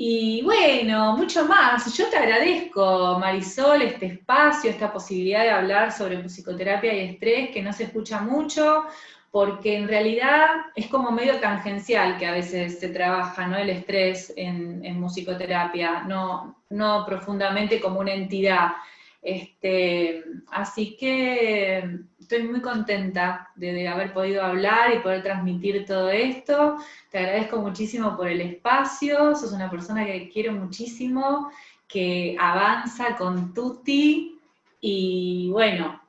Y 0.01 0.43
bueno, 0.43 1.17
mucho 1.17 1.45
más. 1.47 1.93
Yo 1.97 2.09
te 2.09 2.17
agradezco, 2.17 3.19
Marisol, 3.19 3.83
este 3.83 4.07
espacio, 4.07 4.71
esta 4.71 4.93
posibilidad 4.93 5.43
de 5.43 5.51
hablar 5.51 5.91
sobre 5.91 6.23
musicoterapia 6.23 6.95
y 6.95 7.09
estrés, 7.11 7.51
que 7.51 7.61
no 7.61 7.73
se 7.73 7.83
escucha 7.83 8.21
mucho, 8.21 8.85
porque 9.33 9.77
en 9.77 9.89
realidad 9.89 10.47
es 10.77 10.87
como 10.87 11.11
medio 11.11 11.41
tangencial 11.41 12.17
que 12.17 12.27
a 12.27 12.31
veces 12.31 12.79
se 12.79 12.91
trabaja 12.91 13.49
¿no? 13.49 13.57
el 13.57 13.71
estrés 13.71 14.33
en, 14.37 14.85
en 14.85 15.01
musicoterapia, 15.01 16.05
no, 16.05 16.63
no 16.71 17.05
profundamente 17.05 17.81
como 17.81 17.99
una 17.99 18.15
entidad. 18.15 18.75
Este, 19.21 20.25
así 20.51 20.97
que 20.97 21.99
estoy 22.21 22.43
muy 22.45 22.61
contenta 22.61 23.49
de, 23.57 23.89
haber 23.89 24.13
podido 24.13 24.43
hablar 24.43 24.95
y 24.95 25.01
poder 25.01 25.23
transmitir 25.23 25.85
todo 25.87 26.11
esto. 26.11 26.77
Te 27.11 27.19
agradezco 27.19 27.61
muchísimo 27.61 28.17
por 28.17 28.29
el 28.29 28.41
espacio, 28.41 29.35
sos 29.35 29.53
una 29.53 29.71
persona 29.71 30.05
que 30.05 30.29
quiero 30.29 30.53
muchísimo, 30.53 31.51
que 31.87 32.37
avanza 32.39 33.17
con 33.17 33.55
Tuti 33.55 34.39
y 34.81 35.51
bueno, 35.51 36.01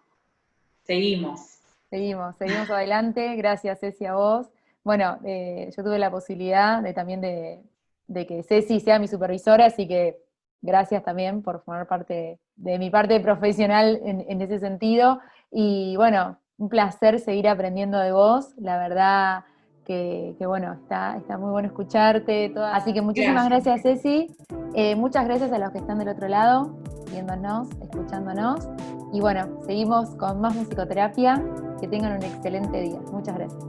seguimos. 0.83 1.59
Seguimos, 1.89 2.35
seguimos 2.35 2.69
adelante. 2.69 3.35
Gracias, 3.35 3.79
Ceci, 3.79 4.05
a 4.05 4.13
vos. 4.13 4.47
Bueno, 4.83 5.19
eh, 5.25 5.71
yo 5.75 5.83
tuve 5.83 5.97
la 5.97 6.11
posibilidad 6.11 6.83
de 6.83 6.93
también 6.93 7.21
de, 7.21 7.63
de 8.07 8.27
que 8.27 8.43
Ceci 8.43 8.79
sea 8.79 8.99
mi 8.99 9.07
supervisora, 9.07 9.65
así 9.65 9.87
que 9.87 10.17
gracias 10.61 11.03
también 11.03 11.41
por 11.41 11.63
formar 11.63 11.87
parte 11.87 12.39
de 12.55 12.79
mi 12.79 12.89
parte 12.89 13.19
profesional 13.19 13.99
en, 14.03 14.41
ese 14.41 14.59
sentido. 14.59 15.19
Y 15.51 15.95
bueno, 15.95 16.37
un 16.57 16.69
placer 16.69 17.19
seguir 17.19 17.47
aprendiendo 17.47 17.99
de 17.99 18.11
vos. 18.11 18.53
La 18.57 18.77
verdad 18.77 19.43
que, 19.85 20.35
bueno, 20.45 20.73
está, 20.73 21.17
está 21.17 21.37
muy 21.37 21.49
bueno 21.49 21.67
escucharte. 21.67 22.53
Así 22.71 22.93
que 22.93 23.01
muchísimas 23.01 23.49
gracias, 23.49 23.81
Ceci. 23.81 24.27
Eh, 24.75 24.95
muchas 24.95 25.25
gracias 25.25 25.51
a 25.51 25.57
los 25.57 25.71
que 25.71 25.79
están 25.79 25.97
del 25.97 26.09
otro 26.09 26.27
lado, 26.27 26.77
viéndonos, 27.11 27.69
escuchándonos. 27.81 28.69
Y 29.11 29.19
bueno, 29.19 29.61
seguimos 29.65 30.11
con 30.15 30.41
más 30.41 30.55
musicoterapia. 30.55 31.43
Que 31.79 31.87
tengan 31.87 32.17
un 32.17 32.23
excelente 32.23 32.81
día. 32.81 32.99
Muchas 33.11 33.35
gracias. 33.35 33.63